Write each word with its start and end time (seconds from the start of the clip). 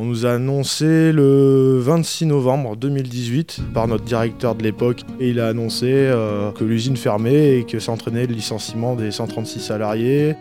On 0.00 0.04
nous 0.04 0.26
a 0.26 0.34
annoncé 0.34 1.10
le 1.10 1.80
26 1.80 2.26
novembre 2.26 2.76
2018 2.76 3.62
par 3.74 3.88
notre 3.88 4.04
directeur 4.04 4.54
de 4.54 4.62
l'époque 4.62 5.00
et 5.18 5.30
il 5.30 5.40
a 5.40 5.48
annoncé 5.48 5.86
euh, 5.88 6.52
que 6.52 6.62
l'usine 6.62 6.96
fermait 6.96 7.58
et 7.58 7.64
que 7.64 7.80
s'entraînait 7.80 8.28
le 8.28 8.32
licenciement 8.34 8.94
des 8.94 9.10
136 9.10 9.58
salariés. 9.58 10.36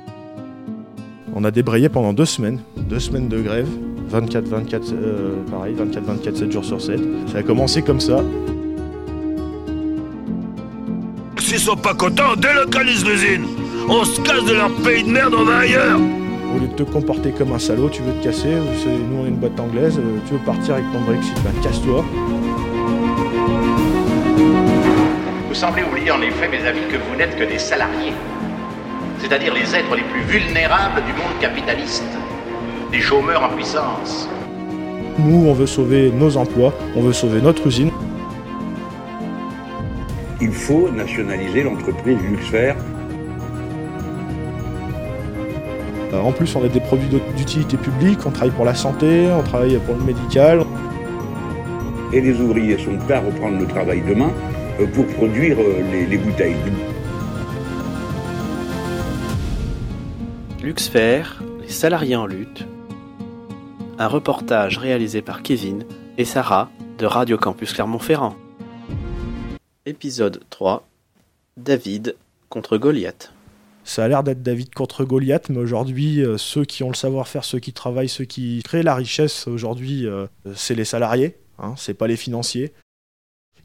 On 1.34 1.44
a 1.44 1.50
débrayé 1.50 1.90
pendant 1.90 2.14
deux 2.14 2.26
semaines, 2.26 2.60
deux 2.78 3.00
semaines 3.00 3.30
de 3.30 3.42
grève, 3.42 3.68
24, 4.10 4.48
24, 4.48 4.94
euh, 4.94 5.36
pareil, 5.50 5.74
24, 5.74 6.04
24, 6.04 6.38
7 6.38 6.52
jours 6.52 6.66
sur 6.66 6.80
7. 6.80 7.00
Ça 7.32 7.40
a 7.40 7.42
commencé 7.42 7.82
comme 7.82 8.00
ça. 8.00 8.24
S'ils 11.40 11.58
sont 11.58 11.76
pas 11.76 11.96
contents, 11.96 12.34
on 12.34 12.40
délocalise 12.40 13.04
l'usine. 13.04 13.48
On 13.90 14.06
se 14.06 14.22
casse 14.22 14.46
de 14.46 14.54
leur 14.54 14.72
pays 14.84 15.04
de 15.04 15.10
merde, 15.10 15.34
on 15.36 15.46
va 15.46 15.58
ailleurs. 15.58 16.00
Au 16.56 16.60
lieu 16.60 16.68
de 16.68 16.74
te 16.74 16.84
comporter 16.84 17.32
comme 17.32 17.52
un 17.52 17.60
salaud, 17.60 17.90
tu 17.90 18.02
veux 18.02 18.14
te 18.14 18.24
casser, 18.24 18.50
nous 18.50 19.18
on 19.22 19.26
est 19.26 19.30
une 19.30 19.36
boîte 19.36 19.60
anglaise, 19.60 20.00
euh, 20.00 20.20
tu 20.26 20.34
veux 20.34 20.40
partir 20.40 20.76
avec 20.76 20.86
ton 20.92 21.02
Brexit, 21.02 21.36
ben 21.44 21.52
casse-toi. 21.62 22.04
Vous 25.48 25.54
semblez 25.54 25.84
oublier 25.84 26.12
en 26.12 26.22
effet, 26.22 26.48
mes 26.48 26.66
amis, 26.66 26.88
que 26.90 26.98
vous 26.98 27.16
n'êtes 27.18 27.36
que 27.36 27.44
des 27.44 27.60
salariés, 27.60 28.14
c'est-à-dire 29.20 29.54
les 29.54 29.76
êtres 29.76 29.96
les 29.96 30.04
plus 30.04 30.22
vulnérables 30.22 31.04
du 31.06 31.12
monde 31.14 31.38
capitaliste, 31.42 32.04
des 32.92 33.02
chômeurs 33.02 33.44
en 33.44 33.50
puissance. 33.50 34.30
Nous 35.20 35.48
on 35.48 35.54
veut 35.54 35.66
sauver 35.66 36.12
nos 36.12 36.38
emplois, 36.38 36.74
on 36.96 37.02
veut 37.02 37.14
sauver 37.14 37.42
notre 37.42 37.68
usine. 37.68 37.92
Il 40.40 40.52
faut 40.52 40.90
nationaliser 40.90 41.64
l'entreprise 41.64 42.20
Luxfer. 42.22 42.74
En 46.24 46.32
plus 46.32 46.56
on 46.56 46.64
a 46.64 46.68
des 46.68 46.80
produits 46.80 47.08
d'ut- 47.10 47.36
d'utilité 47.36 47.78
publique, 47.78 48.20
on 48.26 48.32
travaille 48.32 48.52
pour 48.56 48.66
la 48.66 48.76
santé, 48.76 49.30
on 49.32 49.44
travaille 49.44 49.78
pour 49.86 49.96
le 49.96 50.04
médical. 50.04 50.64
Et 52.14 52.22
les 52.22 52.40
ouvriers 52.40 52.78
sont 52.78 52.96
prêts 53.06 53.16
à 53.16 53.20
reprendre 53.22 53.60
le 53.60 53.66
travail 53.68 54.02
demain 54.08 54.32
euh, 54.80 54.88
pour 54.88 55.06
produire 55.08 55.58
euh, 55.60 55.82
les, 55.92 56.06
les 56.06 56.18
bouteilles. 56.18 56.56
Luxfer, 60.62 61.24
les 61.62 61.70
salariés 61.70 62.16
en 62.16 62.26
lutte. 62.26 62.66
Un 64.00 64.08
reportage 64.08 64.78
réalisé 64.78 65.22
par 65.22 65.42
Kevin 65.42 65.86
et 66.18 66.26
Sarah 66.26 66.70
de 66.98 67.06
Radio 67.06 67.38
Campus 67.38 67.74
Clermont-Ferrand. 67.74 68.36
Épisode 69.86 70.42
3 70.50 70.86
David 71.58 72.16
contre 72.50 72.78
Goliath. 72.78 73.32
Ça 73.88 74.04
a 74.04 74.08
l'air 74.10 74.22
d'être 74.22 74.44
David 74.44 74.74
contre 74.74 75.06
Goliath, 75.06 75.48
mais 75.48 75.60
aujourd'hui, 75.60 76.22
euh, 76.22 76.38
ceux 76.38 76.66
qui 76.66 76.84
ont 76.84 76.90
le 76.90 76.96
savoir-faire, 76.96 77.46
ceux 77.46 77.60
qui 77.60 77.72
travaillent, 77.72 78.10
ceux 78.10 78.26
qui 78.26 78.62
créent 78.66 78.84
la 78.84 78.94
richesse, 78.94 79.48
aujourd'hui, 79.48 80.06
euh, 80.06 80.28
c'est 80.56 80.76
les 80.76 80.84
salariés, 80.84 81.38
hein, 81.58 81.74
c'est 81.78 81.94
pas 81.94 82.06
les 82.06 82.18
financiers. 82.18 82.74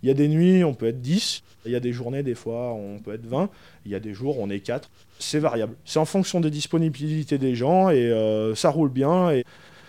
Il 0.05 0.09
y 0.09 0.13
a 0.13 0.15
des 0.15 0.29
nuits, 0.29 0.63
on 0.63 0.75
peut 0.75 0.87
être 0.87 1.01
10, 1.01 1.43
il 1.67 1.73
y 1.73 1.75
a 1.75 1.81
des 1.81 1.93
journées, 1.93 2.23
des 2.23 2.37
fois, 2.37 2.73
on 2.73 3.01
peut 3.01 3.15
être 3.15 3.27
20, 3.27 3.51
il 3.85 3.91
y 3.91 3.97
a 3.97 4.01
des 4.01 4.15
jours, 4.15 4.39
on 4.39 4.49
est 4.49 4.61
4. 4.61 4.89
C'est 5.19 5.41
variable. 5.41 5.75
C'est 5.85 5.99
en 5.99 6.05
fonction 6.05 6.39
des 6.39 6.51
disponibilités 6.51 7.39
des 7.39 7.57
gens 7.57 7.91
et 7.91 8.09
euh, 8.09 8.55
ça 8.55 8.71
roule 8.71 8.91
bien. 8.91 9.33
Et 9.33 9.43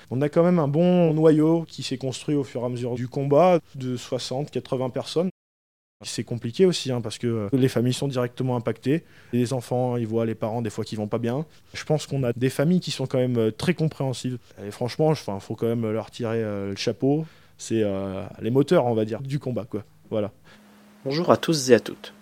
on 0.09 0.19
a 0.23 0.29
quand 0.29 0.43
même 0.43 0.57
un 0.57 0.67
bon 0.67 1.13
noyau 1.13 1.63
qui 1.67 1.83
s'est 1.83 1.99
construit 1.99 2.33
au 2.33 2.43
fur 2.43 2.63
et 2.63 2.65
à 2.65 2.69
mesure 2.69 2.95
du 2.95 3.07
combat 3.07 3.59
de 3.75 3.97
60, 3.97 4.49
80 4.49 4.89
personnes. 4.89 5.29
C'est 6.03 6.23
compliqué 6.23 6.65
aussi 6.65 6.91
hein, 6.91 7.01
parce 7.01 7.17
que 7.17 7.27
euh, 7.27 7.49
les 7.53 7.67
familles 7.67 7.93
sont 7.93 8.07
directement 8.07 8.55
impactées. 8.55 9.03
Les 9.31 9.53
enfants, 9.53 9.97
ils 9.97 10.07
voient 10.07 10.25
les 10.25 10.35
parents 10.35 10.61
des 10.61 10.69
fois 10.69 10.83
qui 10.83 10.95
vont 10.95 11.07
pas 11.07 11.17
bien. 11.17 11.45
Je 11.73 11.83
pense 11.83 12.07
qu'on 12.07 12.23
a 12.23 12.33
des 12.33 12.49
familles 12.49 12.79
qui 12.79 12.91
sont 12.91 13.05
quand 13.05 13.17
même 13.17 13.37
euh, 13.37 13.51
très 13.51 13.73
compréhensives. 13.73 14.37
Et 14.65 14.71
franchement, 14.71 15.13
il 15.13 15.39
faut 15.39 15.55
quand 15.55 15.67
même 15.67 15.89
leur 15.89 16.11
tirer 16.11 16.43
euh, 16.43 16.69
le 16.71 16.75
chapeau. 16.75 17.25
C'est 17.57 17.83
les 18.41 18.49
moteurs, 18.49 18.87
on 18.87 18.93
va 18.93 19.05
dire, 19.05 19.21
du 19.21 19.39
combat, 19.39 19.63
quoi. 19.63 19.85
Voilà. 20.09 20.31
Bonjour 21.05 21.31
à 21.31 21.37
tous 21.37 21.69
et 21.69 21.75
à 21.75 21.79
toutes. 21.79 22.13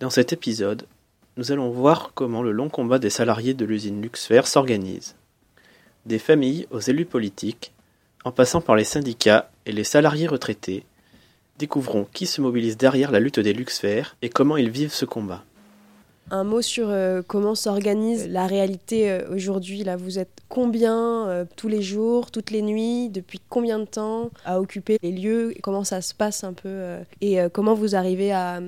Dans 0.00 0.10
cet 0.10 0.32
épisode, 0.32 0.86
nous 1.38 1.52
allons 1.52 1.70
voir 1.70 2.10
comment 2.14 2.42
le 2.42 2.52
long 2.52 2.68
combat 2.68 2.98
des 2.98 3.08
salariés 3.08 3.54
de 3.54 3.64
l'usine 3.64 4.02
Luxfer 4.02 4.42
s'organise. 4.44 5.14
Des 6.04 6.18
familles 6.18 6.66
aux 6.70 6.80
élus 6.80 7.06
politiques, 7.06 7.72
en 8.24 8.32
passant 8.32 8.60
par 8.60 8.76
les 8.76 8.84
syndicats 8.84 9.50
et 9.64 9.72
les 9.72 9.84
salariés 9.84 10.26
retraités, 10.26 10.84
découvrons 11.58 12.06
qui 12.12 12.26
se 12.26 12.40
mobilise 12.40 12.76
derrière 12.76 13.10
la 13.12 13.20
lutte 13.20 13.40
des 13.40 13.52
Luxfer 13.52 14.02
et 14.22 14.28
comment 14.28 14.56
ils 14.56 14.70
vivent 14.70 14.92
ce 14.94 15.04
combat. 15.04 15.44
Un 16.30 16.44
mot 16.44 16.62
sur 16.62 16.88
euh, 16.88 17.20
comment 17.26 17.54
s'organise 17.54 18.28
la 18.28 18.46
réalité 18.46 19.10
euh, 19.10 19.28
aujourd'hui. 19.34 19.84
Là, 19.84 19.96
vous 19.96 20.18
êtes 20.18 20.38
combien 20.48 21.28
euh, 21.28 21.44
tous 21.56 21.68
les 21.68 21.82
jours, 21.82 22.30
toutes 22.30 22.50
les 22.50 22.62
nuits, 22.62 23.10
depuis 23.10 23.38
combien 23.50 23.78
de 23.78 23.84
temps 23.84 24.30
à 24.46 24.58
occuper 24.58 24.98
les 25.02 25.12
lieux? 25.12 25.52
Comment 25.62 25.84
ça 25.84 26.00
se 26.00 26.14
passe 26.14 26.42
un 26.42 26.54
peu 26.54 26.96
Et 27.20 27.38
comment 27.52 27.74
vous 27.74 27.94
arrivez 27.96 28.32
à, 28.32 28.60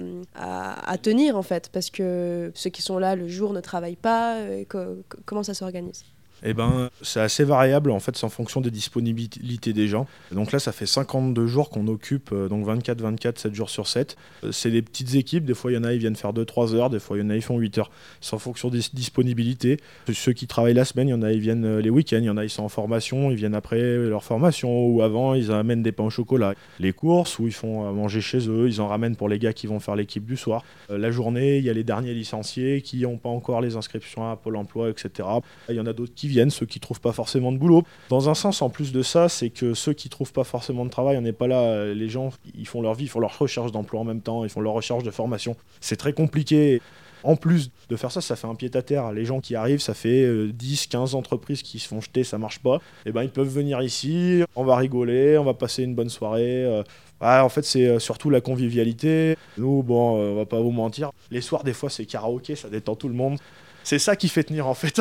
tenir 1.00 1.38
en 1.38 1.42
fait? 1.42 1.70
Parce 1.72 1.88
que 1.90 2.50
ceux 2.54 2.70
qui 2.70 2.82
sont 2.82 2.98
là 2.98 3.16
le 3.16 3.28
jour 3.28 3.52
ne 3.54 3.60
travaillent 3.60 3.96
pas. 3.96 4.36
co- 4.68 5.02
co- 5.08 5.18
comment 5.24 5.42
ça 5.42 5.54
s'organise? 5.54 6.04
Eh 6.46 6.52
ben, 6.52 6.90
c'est 7.00 7.20
assez 7.20 7.42
variable, 7.42 7.90
en 7.90 8.00
fait, 8.00 8.22
en 8.22 8.28
fonction 8.28 8.60
des 8.60 8.70
disponibilités 8.70 9.72
des 9.72 9.88
gens. 9.88 10.06
Donc 10.30 10.52
là, 10.52 10.58
ça 10.58 10.72
fait 10.72 10.84
52 10.84 11.46
jours 11.46 11.70
qu'on 11.70 11.88
occupe, 11.88 12.30
euh, 12.32 12.48
donc 12.48 12.66
24, 12.66 13.00
24, 13.00 13.38
7 13.38 13.54
jours 13.54 13.70
sur 13.70 13.86
7. 13.86 14.16
Euh, 14.44 14.52
C'est 14.52 14.70
des 14.70 14.82
petites 14.82 15.14
équipes, 15.14 15.46
des 15.46 15.54
fois, 15.54 15.72
il 15.72 15.74
y 15.74 15.78
en 15.78 15.84
a, 15.84 15.94
ils 15.94 15.98
viennent 15.98 16.16
faire 16.16 16.34
2-3 16.34 16.74
heures, 16.74 16.90
des 16.90 16.98
fois, 16.98 17.16
il 17.16 17.22
y 17.22 17.22
en 17.24 17.30
a, 17.30 17.36
ils 17.36 17.42
font 17.42 17.58
8 17.58 17.78
heures. 17.78 17.90
C'est 18.20 18.34
en 18.34 18.38
fonction 18.38 18.68
des 18.68 18.80
disponibilités. 18.92 19.78
Ceux 20.12 20.34
qui 20.34 20.46
travaillent 20.46 20.74
la 20.74 20.84
semaine, 20.84 21.08
il 21.08 21.12
y 21.12 21.14
en 21.14 21.22
a, 21.22 21.32
ils 21.32 21.40
viennent 21.40 21.64
euh, 21.64 21.80
les 21.80 21.88
week-ends, 21.88 22.18
il 22.18 22.24
y 22.24 22.30
en 22.30 22.36
a, 22.36 22.44
ils 22.44 22.50
sont 22.50 22.62
en 22.62 22.68
formation, 22.68 23.30
ils 23.30 23.36
viennent 23.36 23.54
après 23.54 23.80
leur 23.80 24.22
formation, 24.22 24.86
ou 24.86 25.00
avant, 25.00 25.32
ils 25.32 25.50
amènent 25.50 25.82
des 25.82 25.92
pains 25.92 26.04
au 26.04 26.10
chocolat. 26.10 26.54
Les 26.78 26.92
courses, 26.92 27.38
où 27.38 27.46
ils 27.46 27.54
font 27.54 27.90
manger 27.94 28.20
chez 28.20 28.50
eux, 28.50 28.68
ils 28.68 28.82
en 28.82 28.88
ramènent 28.88 29.16
pour 29.16 29.30
les 29.30 29.38
gars 29.38 29.54
qui 29.54 29.66
vont 29.66 29.80
faire 29.80 29.96
l'équipe 29.96 30.26
du 30.26 30.36
soir. 30.36 30.62
La 30.90 31.10
journée, 31.10 31.56
il 31.56 31.64
y 31.64 31.70
a 31.70 31.72
les 31.72 31.84
derniers 31.84 32.12
licenciés 32.12 32.82
qui 32.82 33.00
n'ont 33.00 33.16
pas 33.16 33.30
encore 33.30 33.62
les 33.62 33.76
inscriptions 33.76 34.30
à 34.30 34.36
Pôle 34.36 34.56
emploi, 34.56 34.90
etc. 34.90 35.28
Il 35.70 35.76
y 35.76 35.80
en 35.80 35.86
a 35.86 35.92
d'autres 35.94 36.12
qui 36.14 36.33
viennent, 36.34 36.50
ceux 36.50 36.66
qui 36.66 36.78
trouvent 36.80 37.00
pas 37.00 37.12
forcément 37.12 37.50
de 37.52 37.58
boulot. 37.58 37.82
Dans 38.10 38.28
un 38.28 38.34
sens, 38.34 38.60
en 38.62 38.68
plus 38.70 38.92
de 38.92 39.02
ça, 39.02 39.28
c'est 39.28 39.50
que 39.50 39.74
ceux 39.74 39.92
qui 39.94 40.08
trouvent 40.08 40.32
pas 40.32 40.44
forcément 40.44 40.84
de 40.84 40.90
travail, 40.90 41.16
on 41.16 41.22
n'est 41.22 41.32
pas 41.32 41.46
là. 41.46 41.60
euh, 41.62 41.94
Les 41.94 42.08
gens, 42.08 42.30
ils 42.56 42.66
font 42.66 42.82
leur 42.82 42.94
vie, 42.94 43.04
ils 43.04 43.08
font 43.08 43.20
leur 43.20 43.38
recherche 43.38 43.72
d'emploi 43.72 44.00
en 44.00 44.04
même 44.04 44.20
temps, 44.20 44.44
ils 44.44 44.50
font 44.50 44.60
leur 44.60 44.74
recherche 44.74 45.02
de 45.02 45.10
formation. 45.10 45.56
C'est 45.80 45.96
très 45.96 46.12
compliqué. 46.12 46.80
En 47.22 47.36
plus 47.36 47.70
de 47.88 47.96
faire 47.96 48.12
ça, 48.12 48.20
ça 48.20 48.36
fait 48.36 48.46
un 48.46 48.54
pied 48.54 48.70
à 48.74 48.82
terre. 48.82 49.10
Les 49.12 49.24
gens 49.24 49.40
qui 49.40 49.54
arrivent, 49.54 49.80
ça 49.80 49.94
fait 49.94 50.24
euh, 50.24 50.52
10, 50.52 50.88
15 50.88 51.14
entreprises 51.14 51.62
qui 51.62 51.78
se 51.78 51.88
font 51.88 52.02
jeter, 52.02 52.22
ça 52.22 52.36
marche 52.36 52.58
pas. 52.58 52.80
Et 53.06 53.12
ben 53.12 53.22
ils 53.22 53.30
peuvent 53.30 53.48
venir 53.48 53.80
ici, 53.80 54.42
on 54.54 54.62
va 54.64 54.76
rigoler, 54.76 55.38
on 55.38 55.44
va 55.44 55.54
passer 55.54 55.84
une 55.84 55.94
bonne 55.94 56.10
soirée. 56.10 56.64
euh, 56.66 56.82
Ouais, 57.22 57.38
en 57.40 57.48
fait, 57.48 57.64
c'est 57.64 57.86
euh, 57.86 57.98
surtout 57.98 58.28
la 58.28 58.42
convivialité. 58.42 59.36
Nous, 59.56 59.82
bon, 59.82 60.18
euh, 60.18 60.32
on 60.32 60.36
va 60.36 60.44
pas 60.44 60.60
vous 60.60 60.72
mentir. 60.72 61.10
Les 61.30 61.40
soirs, 61.40 61.64
des 61.64 61.72
fois, 61.72 61.88
c'est 61.88 62.04
karaoké, 62.04 62.56
ça 62.56 62.68
détend 62.68 62.94
tout 62.96 63.08
le 63.08 63.14
monde. 63.14 63.38
C'est 63.84 63.98
ça 63.98 64.16
qui 64.16 64.28
fait 64.28 64.44
tenir, 64.44 64.66
en 64.66 64.74
fait. 64.74 65.00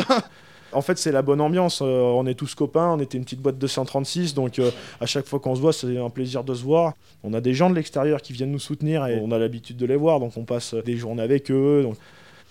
En 0.73 0.81
fait, 0.81 0.97
c'est 0.97 1.11
la 1.11 1.21
bonne 1.21 1.41
ambiance. 1.41 1.81
Euh, 1.81 2.01
on 2.01 2.25
est 2.25 2.33
tous 2.33 2.55
copains. 2.55 2.89
On 2.89 2.99
était 2.99 3.17
une 3.17 3.23
petite 3.23 3.41
boîte 3.41 3.57
de 3.57 3.67
136. 3.67 4.33
Donc, 4.33 4.59
euh, 4.59 4.71
à 4.99 5.05
chaque 5.05 5.25
fois 5.25 5.39
qu'on 5.39 5.55
se 5.55 5.61
voit, 5.61 5.73
c'est 5.73 5.97
un 5.97 6.09
plaisir 6.09 6.43
de 6.43 6.53
se 6.53 6.63
voir. 6.63 6.93
On 7.23 7.33
a 7.33 7.41
des 7.41 7.53
gens 7.53 7.69
de 7.69 7.75
l'extérieur 7.75 8.21
qui 8.21 8.33
viennent 8.33 8.51
nous 8.51 8.59
soutenir 8.59 9.05
et 9.05 9.19
on 9.21 9.31
a 9.31 9.37
l'habitude 9.37 9.77
de 9.77 9.85
les 9.85 9.95
voir. 9.95 10.19
Donc, 10.19 10.37
on 10.37 10.43
passe 10.43 10.73
des 10.73 10.97
journées 10.97 11.23
avec 11.23 11.51
eux. 11.51 11.87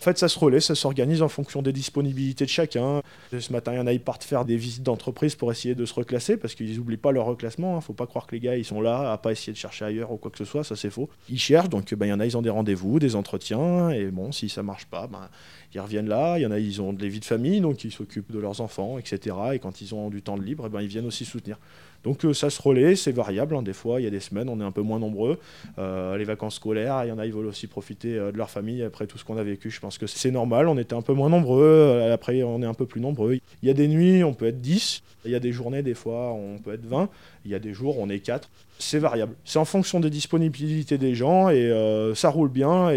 En 0.03 0.05
fait, 0.05 0.19
ça 0.19 0.27
se 0.27 0.37
relaie, 0.37 0.59
ça 0.59 0.75
s'organise 0.75 1.23
en 1.23 1.29
fonction 1.29 1.63
des 1.63 1.73
disponibilités 1.73 2.45
de 2.45 2.51
chacun. 2.51 3.03
Ce 3.31 3.53
matin, 3.53 3.73
il 3.73 3.77
y 3.77 3.79
en 3.79 3.87
a, 3.87 3.93
ils 3.93 4.01
partent 4.01 4.25
faire 4.25 4.45
des 4.45 4.57
visites 4.57 4.83
d'entreprise 4.83 5.37
pour 5.37 5.53
essayer 5.53 5.77
de 5.77 5.85
se 5.85 5.95
reclasser 5.95 6.37
parce 6.37 6.57
qu'ils 6.57 6.77
n'oublient 6.77 6.97
pas 6.97 7.13
leur 7.13 7.27
reclassement. 7.27 7.79
Il 7.79 7.83
faut 7.85 7.93
pas 7.93 8.09
croire 8.09 8.27
que 8.27 8.35
les 8.35 8.41
gars, 8.41 8.57
ils 8.57 8.65
sont 8.65 8.81
là 8.81 9.13
à 9.13 9.19
pas 9.19 9.31
essayer 9.31 9.53
de 9.53 9.59
chercher 9.59 9.85
ailleurs 9.85 10.11
ou 10.11 10.17
quoi 10.17 10.33
que 10.33 10.39
ce 10.39 10.45
soit. 10.45 10.65
Ça, 10.65 10.75
c'est 10.75 10.91
faux. 10.91 11.09
Ils 11.29 11.39
cherchent, 11.39 11.69
donc 11.69 11.95
ben, 11.95 12.07
il 12.07 12.09
y 12.09 12.13
en 12.13 12.19
a, 12.19 12.27
ils 12.27 12.37
ont 12.37 12.43
des 12.43 12.51
rendez-vous, 12.51 12.99
des 12.99 13.15
entretiens. 13.15 13.91
Et 13.91 14.07
bon, 14.07 14.33
si 14.33 14.49
ça 14.49 14.65
marche 14.65 14.87
pas, 14.87 15.07
ben, 15.07 15.29
ils 15.73 15.81
reviennent 15.81 16.09
là. 16.09 16.37
Il 16.37 16.43
y 16.43 16.47
en 16.47 16.51
a, 16.51 16.59
ils 16.59 16.83
ont 16.83 16.93
des 16.93 17.09
vies 17.09 17.21
de 17.21 17.25
famille, 17.25 17.61
donc 17.61 17.85
ils 17.85 17.93
s'occupent 17.93 18.33
de 18.33 18.41
leurs 18.41 18.61
enfants, 18.61 18.99
etc. 18.99 19.37
Et 19.53 19.61
quand 19.61 19.81
ils 19.83 19.95
ont 19.95 20.11
du 20.11 20.21
temps 20.21 20.37
de 20.37 20.43
libre, 20.43 20.65
eh 20.67 20.69
ben, 20.69 20.81
ils 20.81 20.89
viennent 20.89 21.07
aussi 21.07 21.25
soutenir. 21.25 21.59
Donc 22.05 22.25
euh, 22.25 22.35
ça 22.35 22.51
se 22.51 22.61
relaie, 22.61 22.97
c'est 22.97 23.13
variable. 23.13 23.55
hein. 23.55 23.63
Des 23.63 23.73
fois, 23.73 24.01
il 24.01 24.05
y 24.05 24.07
a 24.07 24.11
des 24.11 24.21
semaines, 24.21 24.49
on 24.49 24.61
est 24.61 24.65
un 24.65 24.73
peu 24.73 24.83
moins 24.83 24.99
nombreux. 24.99 25.39
Euh, 25.79 26.17
les 26.17 26.25
vacances 26.25 26.57
scolaires, 26.57 27.05
il 27.05 27.09
y 27.09 27.13
en 27.13 27.19
a, 27.19 27.27
ils 27.27 27.33
veulent 27.33 27.47
aussi 27.47 27.67
profiter 27.67 28.17
euh, 28.17 28.33
de 28.33 28.39
leur 28.39 28.51
famille 28.51 28.83
après 28.83 29.07
tout 29.07 29.19
ce 29.19 29.25
qu'on 29.25 29.37
a 29.37 29.43
vécu. 29.43 29.71
Je 29.71 29.81
pense 29.81 29.99
que 29.99 30.07
c'est 30.07 30.31
normal. 30.31 30.69
On 30.69 30.79
était 30.79 30.95
un 30.95 31.03
peu 31.03 31.13
moins 31.13 31.29
nombreux. 31.29 32.11
Après, 32.13 32.43
on 32.43 32.63
est 32.63 32.67
un 32.67 32.75
peu 32.75 32.87
plus 32.87 33.01
nombreux. 33.01 33.35
Il 33.63 33.69
y 33.69 33.71
a 33.71 33.75
des 33.75 33.89
nuits, 33.89 34.25
on 34.25 34.35
peut 34.35 34.47
être 34.47 34.61
10. 34.61 35.03
Il 35.25 35.31
y 35.31 35.37
a 35.37 35.41
des 35.41 35.53
journées, 35.53 35.83
des 35.83 35.95
fois, 35.95 36.33
on 36.33 36.59
peut 36.59 36.75
être 36.75 36.87
20. 36.87 37.09
Il 37.45 37.51
y 37.51 37.55
a 37.55 37.59
des 37.59 37.73
jours, 37.73 37.99
on 37.99 38.09
est 38.09 38.19
4. 38.19 38.49
C'est 38.79 38.99
variable. 38.99 39.35
C'est 39.45 39.61
en 39.61 39.65
fonction 39.65 40.01
des 40.01 40.11
disponibilités 40.11 40.99
des 40.99 41.15
gens 41.15 41.51
et 41.51 41.71
ça 42.17 42.31
roule 42.31 42.49
bien. 42.49 42.91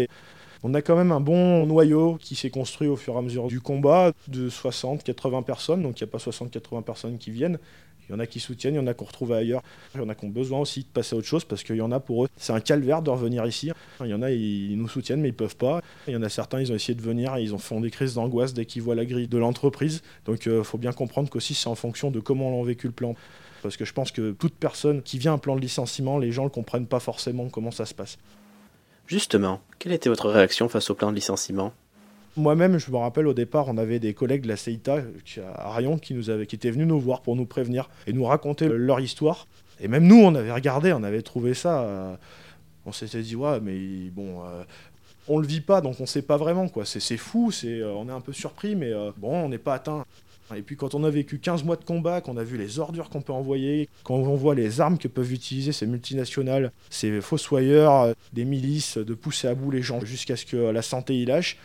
On 0.64 0.74
a 0.74 0.82
quand 0.82 0.96
même 0.96 1.12
un 1.12 1.20
bon 1.20 1.64
noyau 1.66 2.16
qui 2.20 2.34
s'est 2.34 2.50
construit 2.50 2.88
au 2.88 2.96
fur 2.96 3.14
et 3.14 3.18
à 3.18 3.22
mesure 3.22 3.46
du 3.46 3.60
combat 3.60 4.10
de 4.26 4.48
60, 4.48 5.04
80 5.04 5.42
personnes. 5.42 5.82
Donc 5.82 6.00
il 6.00 6.04
n'y 6.04 6.08
a 6.08 6.10
pas 6.10 6.18
60, 6.18 6.50
80 6.50 6.82
personnes 6.82 7.18
qui 7.18 7.30
viennent. 7.30 7.58
Il 8.08 8.12
y 8.12 8.14
en 8.14 8.18
a 8.18 8.26
qui 8.26 8.40
soutiennent, 8.40 8.74
il 8.74 8.78
y 8.78 8.80
en 8.80 8.86
a 8.86 8.94
qu'on 8.94 9.04
retrouve 9.04 9.32
ailleurs. 9.32 9.62
Il 9.94 10.00
y 10.00 10.04
en 10.04 10.08
a 10.08 10.14
qui 10.14 10.24
ont 10.24 10.30
besoin 10.30 10.60
aussi 10.60 10.80
de 10.80 10.86
passer 10.86 11.14
à 11.14 11.18
autre 11.18 11.26
chose 11.26 11.44
parce 11.44 11.62
qu'il 11.64 11.76
y 11.76 11.80
en 11.80 11.92
a 11.92 12.00
pour 12.00 12.24
eux. 12.24 12.28
C'est 12.36 12.52
un 12.52 12.60
calvaire 12.60 13.02
de 13.02 13.10
revenir 13.10 13.44
ici. 13.46 13.72
Il 14.00 14.06
y 14.06 14.14
en 14.14 14.22
a, 14.22 14.30
ils 14.30 14.76
nous 14.76 14.88
soutiennent, 14.88 15.20
mais 15.20 15.28
ils 15.28 15.34
peuvent 15.34 15.56
pas. 15.56 15.82
Il 16.06 16.14
y 16.14 16.16
en 16.16 16.22
a 16.22 16.28
certains, 16.28 16.60
ils 16.60 16.70
ont 16.70 16.74
essayé 16.74 16.94
de 16.94 17.02
venir 17.02 17.34
et 17.36 17.42
ils 17.42 17.54
ont 17.54 17.58
font 17.58 17.80
des 17.80 17.90
crises 17.90 18.14
d'angoisse 18.14 18.54
dès 18.54 18.64
qu'ils 18.64 18.82
voient 18.82 18.94
la 18.94 19.04
grille 19.04 19.28
de 19.28 19.38
l'entreprise. 19.38 20.02
Donc 20.24 20.46
il 20.46 20.62
faut 20.62 20.78
bien 20.78 20.92
comprendre 20.92 21.28
qu'aussi 21.30 21.54
c'est 21.54 21.68
en 21.68 21.74
fonction 21.74 22.10
de 22.10 22.20
comment 22.20 22.50
l'ont 22.50 22.62
vécu 22.62 22.86
le 22.86 22.92
plan. 22.92 23.14
parce 23.62 23.76
que 23.76 23.84
je 23.84 23.92
pense 23.92 24.12
que 24.12 24.32
toute 24.32 24.54
personne 24.54 25.02
qui 25.02 25.18
vient 25.18 25.32
un 25.32 25.38
plan 25.38 25.56
de 25.56 25.60
licenciement, 25.60 26.18
les 26.18 26.30
gens 26.30 26.44
ne 26.44 26.48
comprennent 26.48 26.86
pas 26.86 27.00
forcément 27.00 27.48
comment 27.48 27.72
ça 27.72 27.86
se 27.86 27.94
passe. 27.94 28.18
Justement, 29.06 29.60
quelle 29.78 29.92
était 29.92 30.08
votre 30.08 30.28
réaction 30.30 30.68
face 30.68 30.90
au 30.90 30.94
plan 30.94 31.10
de 31.10 31.16
licenciement? 31.16 31.72
Moi-même, 32.36 32.78
je 32.78 32.90
me 32.90 32.96
rappelle 32.96 33.26
au 33.26 33.34
départ, 33.34 33.68
on 33.68 33.78
avait 33.78 33.98
des 33.98 34.14
collègues 34.14 34.42
de 34.42 34.48
la 34.48 34.56
CEITA 34.56 35.02
à 35.54 35.72
Rion 35.74 35.98
qui, 35.98 36.14
nous 36.14 36.30
avaient, 36.30 36.46
qui 36.46 36.56
étaient 36.56 36.70
venus 36.70 36.86
nous 36.86 37.00
voir 37.00 37.22
pour 37.22 37.36
nous 37.36 37.46
prévenir 37.46 37.88
et 38.06 38.12
nous 38.12 38.24
raconter 38.24 38.68
leur 38.68 39.00
histoire. 39.00 39.46
Et 39.80 39.88
même 39.88 40.06
nous, 40.06 40.22
on 40.22 40.34
avait 40.34 40.52
regardé, 40.52 40.92
on 40.92 41.02
avait 41.02 41.22
trouvé 41.22 41.54
ça. 41.54 41.82
Euh, 41.82 42.16
on 42.84 42.92
s'était 42.92 43.22
dit, 43.22 43.36
ouais, 43.36 43.60
mais 43.60 44.10
bon, 44.10 44.42
euh, 44.44 44.62
on 45.28 45.38
le 45.38 45.46
vit 45.46 45.60
pas, 45.60 45.80
donc 45.80 46.00
on 46.00 46.06
sait 46.06 46.22
pas 46.22 46.36
vraiment, 46.36 46.68
quoi. 46.68 46.84
C'est 46.84 47.16
fou, 47.16 47.50
c'est, 47.50 47.80
euh, 47.80 47.92
on 47.92 48.08
est 48.08 48.12
un 48.12 48.20
peu 48.20 48.32
surpris, 48.32 48.76
mais 48.76 48.92
bon, 49.16 49.44
on 49.44 49.48
n'est 49.48 49.58
pas 49.58 49.74
atteint. 49.74 50.04
Et 50.54 50.62
puis 50.62 50.76
quand 50.76 50.94
on 50.94 51.02
a 51.02 51.10
vécu 51.10 51.40
15 51.40 51.64
mois 51.64 51.74
de 51.74 51.84
combat, 51.84 52.20
qu'on 52.20 52.36
a 52.36 52.44
vu 52.44 52.56
les 52.56 52.78
ordures 52.78 53.08
qu'on 53.08 53.20
peut 53.20 53.32
envoyer, 53.32 53.88
quand 54.04 54.14
on 54.14 54.36
voit 54.36 54.54
les 54.54 54.80
armes 54.80 54.96
que 54.96 55.08
peuvent 55.08 55.32
utiliser 55.32 55.72
ces 55.72 55.86
multinationales, 55.86 56.70
ces 56.88 57.20
fossoyeurs, 57.20 58.14
des 58.32 58.44
milices, 58.44 58.96
de 58.96 59.14
pousser 59.14 59.48
à 59.48 59.56
bout 59.56 59.72
les 59.72 59.82
gens 59.82 59.98
jusqu'à 60.04 60.36
ce 60.36 60.46
que 60.46 60.56
la 60.56 60.82
santé 60.82 61.16
y 61.16 61.24
lâche, 61.24 61.58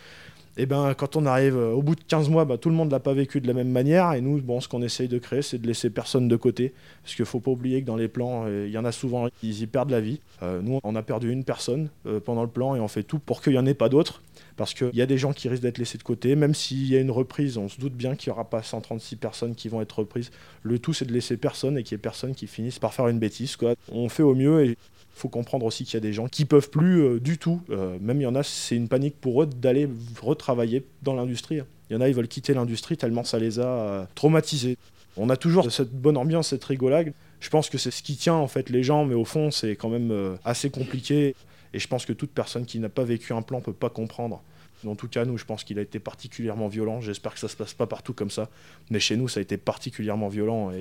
et 0.58 0.66
ben 0.66 0.94
quand 0.94 1.16
on 1.16 1.26
arrive 1.26 1.56
euh, 1.56 1.72
au 1.72 1.82
bout 1.82 1.96
de 1.96 2.04
15 2.04 2.30
mois, 2.30 2.46
bah, 2.46 2.58
tout 2.58 2.70
le 2.70 2.76
monde 2.76 2.92
l'a 2.92 3.00
pas 3.00 3.14
vécu 3.14 3.40
de 3.40 3.48
la 3.48 3.54
même 3.54 3.70
manière. 3.70 4.14
Et 4.14 4.22
nous, 4.22 4.42
bon, 4.42 4.60
ce 4.60 4.68
qu'on 4.68 4.82
essaye 4.82 5.08
de 5.08 5.18
créer, 5.18 5.42
c'est 5.42 5.60
de 5.60 5.68
laisser 5.68 5.90
personne 5.90 6.28
de 6.28 6.36
côté. 6.36 6.74
Parce 7.04 7.16
qu'il 7.16 7.26
faut 7.26 7.40
pas 7.40 7.52
oublier 7.52 7.82
que 7.82 7.88
dans 7.88 7.96
les 7.96 8.10
plans, 8.10 8.44
euh, 8.46 8.66
il 8.68 8.72
y 8.72 8.78
en 8.78 8.86
a 8.86 8.92
souvent, 8.92 9.28
ils 9.44 9.62
y 9.62 9.68
perdent 9.68 9.92
la 9.92 10.02
vie. 10.02 10.20
Euh, 10.44 10.62
nous, 10.62 10.80
on 10.84 10.96
a 10.96 11.04
perdu 11.04 11.32
une 11.32 11.44
personne 11.44 11.90
pendant 12.26 12.44
le 12.44 12.50
plan 12.50 12.76
et 12.76 12.80
on 12.80 12.88
fait 12.88 13.04
tout 13.04 13.20
pour 13.20 13.42
qu'il 13.42 13.54
n'y 13.54 13.60
en 13.60 13.66
ait 13.66 13.74
pas 13.74 13.90
d'autres. 13.90 14.22
Parce 14.58 14.74
qu'il 14.74 14.94
y 14.94 15.02
a 15.02 15.06
des 15.06 15.18
gens 15.18 15.34
qui 15.34 15.48
risquent 15.48 15.64
d'être 15.64 15.78
laissés 15.78 15.98
de 15.98 16.04
côté. 16.04 16.36
Même 16.36 16.54
s'il 16.54 16.86
y 16.88 16.96
a 16.96 17.00
une 17.00 17.12
reprise, 17.12 17.58
on 17.58 17.70
se 17.70 17.80
doute 17.80 17.94
bien 17.94 18.16
qu'il 18.16 18.30
n'y 18.30 18.34
aura 18.34 18.50
pas 18.50 18.62
136 18.62 19.16
personnes 19.16 19.56
qui 19.56 19.70
vont 19.70 19.82
être 19.82 20.00
reprises. 20.00 20.32
Le 20.64 20.78
tout, 20.78 20.94
c'est 20.94 21.06
de 21.06 21.14
laisser 21.14 21.38
personne 21.38 21.78
et 21.78 21.84
qu'il 21.84 21.96
n'y 21.96 22.00
ait 22.00 22.04
personne 22.04 22.36
qui 22.36 22.48
finisse 22.48 22.78
par 22.78 22.94
faire 22.94 23.08
une 23.08 23.20
bêtise. 23.20 23.58
On 23.92 24.10
fait 24.10 24.24
au 24.24 24.36
mieux 24.36 24.76
faut 25.14 25.30
comprendre 25.30 25.66
aussi 25.66 25.84
qu'il 25.86 25.94
y 25.96 25.98
a 25.98 26.02
des 26.02 26.14
gens 26.14 26.28
qui 26.28 26.46
peuvent 26.46 26.70
plus 26.70 27.02
euh, 27.02 27.20
du 27.20 27.38
tout. 27.38 27.62
Euh, 27.70 27.98
même 28.02 28.20
il 28.20 28.24
y 28.24 28.28
en 28.28 28.36
a, 28.36 28.44
c'est 28.44 28.76
une 28.76 28.88
panique 28.88 29.16
pour 29.20 29.44
eux 29.44 29.46
d'aller 29.46 29.88
retravailler 30.22 30.84
dans 31.04 31.14
l'industrie. 31.14 31.60
Il 31.90 31.94
y 31.94 31.96
en 31.96 32.02
a, 32.02 32.08
ils 32.08 32.16
veulent 32.16 32.28
quitter 32.28 32.54
l'industrie 32.54 32.98
tellement 32.98 33.24
ça 33.24 33.38
les 33.38 33.60
a 33.60 33.68
euh, 33.68 34.06
traumatisés. 34.16 34.78
On 35.18 35.30
a 35.30 35.36
toujours 35.36 35.72
cette 35.72 35.92
bonne 35.92 36.18
ambiance, 36.18 36.50
cette 36.50 36.64
rigolade. 36.64 37.14
Je 37.40 37.50
pense 37.50 37.70
que 37.70 37.78
c'est 37.78 37.92
ce 37.92 38.02
qui 38.02 38.16
tient 38.16 38.36
en 38.36 38.48
fait 38.48 38.70
les 38.70 38.82
gens, 38.82 39.06
mais 39.06 39.16
au 39.16 39.26
fond, 39.26 39.52
c'est 39.52 39.76
quand 39.76 39.90
même 39.90 40.38
assez 40.46 40.70
compliqué. 40.70 41.36
Et 41.74 41.80
je 41.80 41.88
pense 41.88 42.06
que 42.06 42.14
toute 42.14 42.32
personne 42.32 42.66
qui 42.66 42.80
n'a 42.80 42.88
pas 42.88 43.04
vécu 43.04 43.34
un 43.34 43.42
plan 43.42 43.60
peut 43.60 43.74
pas 43.74 43.90
comprendre. 43.90 44.42
En 44.88 44.96
tout 44.96 45.10
cas, 45.10 45.26
nous, 45.26 45.38
je 45.38 45.44
pense 45.44 45.66
qu'il 45.66 45.78
a 45.80 45.82
été 45.82 46.00
particulièrement 46.00 46.70
violent. 46.70 47.02
J'espère 47.02 47.34
que 47.34 47.40
ça 47.40 47.50
se 47.50 47.58
passe 47.58 47.74
pas 47.74 47.88
partout 47.88 48.14
comme 48.14 48.32
ça. 48.32 48.50
Mais 48.90 49.02
chez 49.02 49.18
nous, 49.18 49.28
ça 49.28 49.40
a 49.40 49.44
été 49.44 49.58
particulièrement 49.58 50.30
violent. 50.30 50.72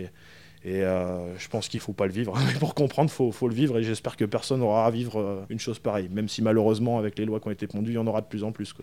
Et 0.63 0.83
euh, 0.83 1.39
je 1.39 1.49
pense 1.49 1.69
qu'il 1.69 1.79
ne 1.79 1.83
faut 1.83 1.93
pas 1.93 2.07
le 2.07 2.13
vivre. 2.13 2.35
Mais 2.47 2.59
pour 2.59 2.75
comprendre, 2.75 3.11
il 3.11 3.33
faut, 3.33 3.49
le 3.49 3.55
vivre. 3.55 3.79
Et 3.79 3.83
j'espère 3.83 4.17
que 4.17 4.25
personne 4.25 4.61
n'aura 4.61 4.87
à 4.87 4.91
vivre 4.91 5.19
euh, 5.19 5.41
une 5.49 5.59
chose 5.59 5.79
pareille. 5.79 6.09
Même 6.11 6.29
si 6.29 6.43
malheureusement, 6.43 6.99
avec 6.99 7.19
les 7.19 7.25
lois 7.25 7.41
qui 7.41 7.49
ont 7.49 7.53
été 7.53 7.67
pondues, 7.67 7.93
il 7.93 7.95
y 7.95 7.99
en 7.99 8.07
aura 8.07 8.21
de 8.21 8.27
plus 8.27 8.45
en 8.45 8.53
plus. 8.53 8.75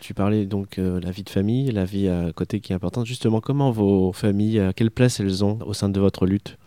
Tu 0.00 0.14
parlais 0.14 0.46
donc 0.46 0.78
de 0.78 0.82
euh, 0.82 1.00
la 1.00 1.10
vie 1.10 1.22
de 1.22 1.30
famille, 1.30 1.70
la 1.70 1.84
vie 1.84 2.08
à 2.08 2.32
côté 2.32 2.60
qui 2.60 2.72
est 2.72 2.74
importante. 2.74 3.06
Justement, 3.06 3.40
comment 3.40 3.70
vos 3.70 4.12
familles, 4.12 4.70
quelle 4.74 4.90
place 4.90 5.20
elles 5.20 5.44
ont 5.44 5.58
au 5.64 5.74
sein 5.74 5.88
de 5.88 6.00
votre 6.00 6.26
lutte? 6.26 6.58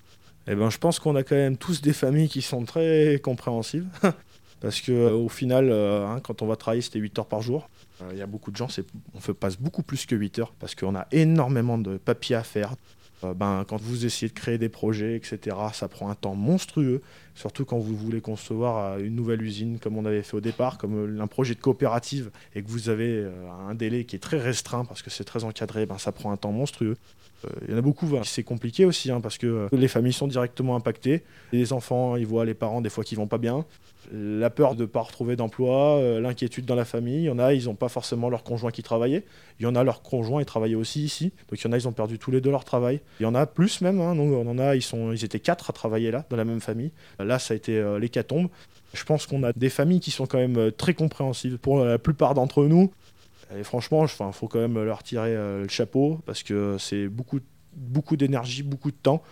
Eh 0.48 0.56
ben, 0.56 0.70
Je 0.70 0.78
pense 0.78 1.00
qu'on 1.00 1.16
a 1.16 1.24
quand 1.24 1.36
même 1.36 1.58
tous 1.58 1.82
des 1.82 1.94
familles 1.94 2.30
qui 2.30 2.42
sont 2.42 2.64
très 2.64 3.20
compréhensives. 3.22 3.88
Parce 4.62 4.82
que 4.82 5.10
au 5.14 5.30
final, 5.30 5.72
hein, 5.72 6.20
quand 6.22 6.42
on 6.42 6.46
va 6.46 6.58
travailler, 6.58 6.82
c'était 6.82 7.00
8 7.00 7.20
heures 7.20 7.28
par 7.28 7.42
jour. 7.42 7.70
Il 8.12 8.18
y 8.18 8.22
a 8.22 8.28
beaucoup 8.28 8.52
de 8.52 8.58
gens, 8.58 8.68
on 9.14 9.34
passe 9.34 9.58
beaucoup 9.58 9.84
plus 9.84 10.06
que 10.06 10.16
8 10.16 10.40
heures 10.40 10.54
parce 10.60 10.76
qu'on 10.76 10.96
a 10.96 11.08
énormément 11.12 11.78
de 11.78 11.98
papiers 11.98 12.36
à 12.36 12.44
faire. 12.44 12.76
Euh, 13.24 13.34
ben, 13.34 13.66
quand 13.68 13.82
vous 13.82 14.06
essayez 14.06 14.30
de 14.30 14.34
créer 14.34 14.58
des 14.58 14.70
projets, 14.70 15.16
etc., 15.16 15.56
ça 15.74 15.88
prend 15.88 16.10
un 16.10 16.16
temps 16.16 16.36
monstrueux, 16.36 17.02
surtout 17.40 17.64
quand 17.64 17.78
vous 17.78 17.96
voulez 17.96 18.20
concevoir 18.20 18.78
euh, 18.78 19.00
une 19.00 19.16
nouvelle 19.16 19.42
usine 19.42 19.80
comme 19.80 19.98
on 19.98 20.04
avait 20.04 20.24
fait 20.24 20.36
au 20.36 20.42
départ, 20.42 20.78
comme 20.78 21.20
euh, 21.20 21.24
un 21.24 21.28
projet 21.28 21.56
de 21.56 21.62
coopérative, 21.62 22.32
et 22.54 22.62
que 22.62 22.68
vous 22.68 22.90
avez 22.90 23.26
un 23.68 23.74
délai 23.76 24.04
qui 24.04 24.18
est 24.18 24.20
très 24.20 24.38
restreint 24.38 24.84
parce 24.84 25.02
que 25.02 25.10
c'est 25.10 25.24
très 25.24 25.46
encadré, 25.46 25.86
ben, 25.86 25.98
ça 25.98 26.12
prend 26.12 26.32
un 26.32 26.38
temps 26.38 26.52
monstrueux. 26.52 26.98
Il 27.66 27.72
y 27.72 27.74
en 27.74 27.78
a 27.78 27.82
beaucoup, 27.82 28.06
c'est 28.26 28.44
compliqué 28.44 28.84
aussi, 28.84 29.12
hein, 29.12 29.22
parce 29.22 29.38
que 29.38 29.70
les 29.72 29.88
familles 29.88 30.12
sont 30.12 30.28
directement 30.28 30.76
impactées. 30.76 31.24
Les 31.54 31.72
enfants, 31.72 32.18
ils 32.18 32.28
voient 32.28 32.44
les 32.44 32.54
parents 32.54 32.82
des 32.82 32.90
fois 32.90 33.06
qui 33.06 33.16
vont 33.16 33.28
pas 33.28 33.38
bien 33.38 33.66
la 34.12 34.50
peur 34.50 34.76
de 34.76 34.82
ne 34.82 34.88
pas 34.88 35.02
retrouver 35.02 35.36
d'emploi, 35.36 35.98
euh, 35.98 36.20
l'inquiétude 36.20 36.66
dans 36.66 36.76
la 36.76 36.86
famille. 36.86 37.24
Il 37.24 37.26
y 37.26 37.30
en 37.30 37.40
a, 37.40 37.54
ils 37.54 37.66
n'ont 37.66 37.76
pas 37.76 37.90
forcément 37.90 38.30
leur 38.30 38.44
conjoint 38.44 38.72
qui 38.72 38.82
travaillait. 38.82 39.26
Il 39.60 39.64
y 39.64 39.66
en 39.66 39.76
a, 39.76 39.84
leur 39.84 40.02
conjoint, 40.02 40.42
ils 40.42 40.46
travaillaient 40.46 40.76
aussi 40.76 41.04
ici. 41.04 41.32
Donc 41.50 41.62
il 41.62 41.66
y 41.66 41.68
en 41.68 41.74
a, 41.74 41.78
ils 41.78 41.88
ont 41.88 41.92
perdu 41.92 42.18
tous 42.18 42.32
les 42.32 42.42
deux 42.42 42.52
leur 42.52 42.64
travail. 42.64 43.02
Il 43.20 43.24
y 43.24 43.26
en 43.26 43.36
a 43.36 43.46
plus 43.46 43.82
même. 43.82 44.00
Hein. 44.00 44.16
on 44.18 44.48
en 44.48 44.60
a, 44.60 44.76
ils 44.76 45.26
étaient 45.26 45.40
quatre 45.40 45.70
à 45.70 45.74
travailler 45.74 46.12
là, 46.12 46.26
dans 46.30 46.38
la 46.38 46.46
même 46.46 46.62
famille. 46.62 46.92
Là, 47.30 47.38
ça 47.38 47.54
a 47.54 47.58
été 47.58 47.78
euh, 47.78 48.00
l'hécatombe. 48.00 48.50
Je 48.96 49.04
pense 49.04 49.28
qu'on 49.28 49.44
a 49.44 49.54
des 49.54 49.70
familles 49.70 50.00
qui 50.00 50.10
sont 50.10 50.26
quand 50.26 50.40
même 50.40 50.58
euh, 50.58 50.72
très 50.72 50.96
compréhensives 50.96 51.60
pour 51.60 51.86
la 51.86 52.00
plupart 52.00 52.34
d'entre 52.34 52.66
nous. 52.66 52.92
Et 53.56 53.64
franchement, 53.64 54.04
il 54.06 54.34
faut 54.34 54.48
quand 54.48 54.60
même 54.60 54.84
leur 54.84 55.02
tirer 55.02 55.34
le 55.34 55.68
chapeau 55.68 56.20
parce 56.28 56.44
que 56.44 56.78
c'est 56.78 57.08
beaucoup, 57.08 57.40
beaucoup 57.76 58.16
d'énergie, 58.16 58.62
beaucoup 58.62 58.92
de 58.92 58.96
temps. 58.96 59.24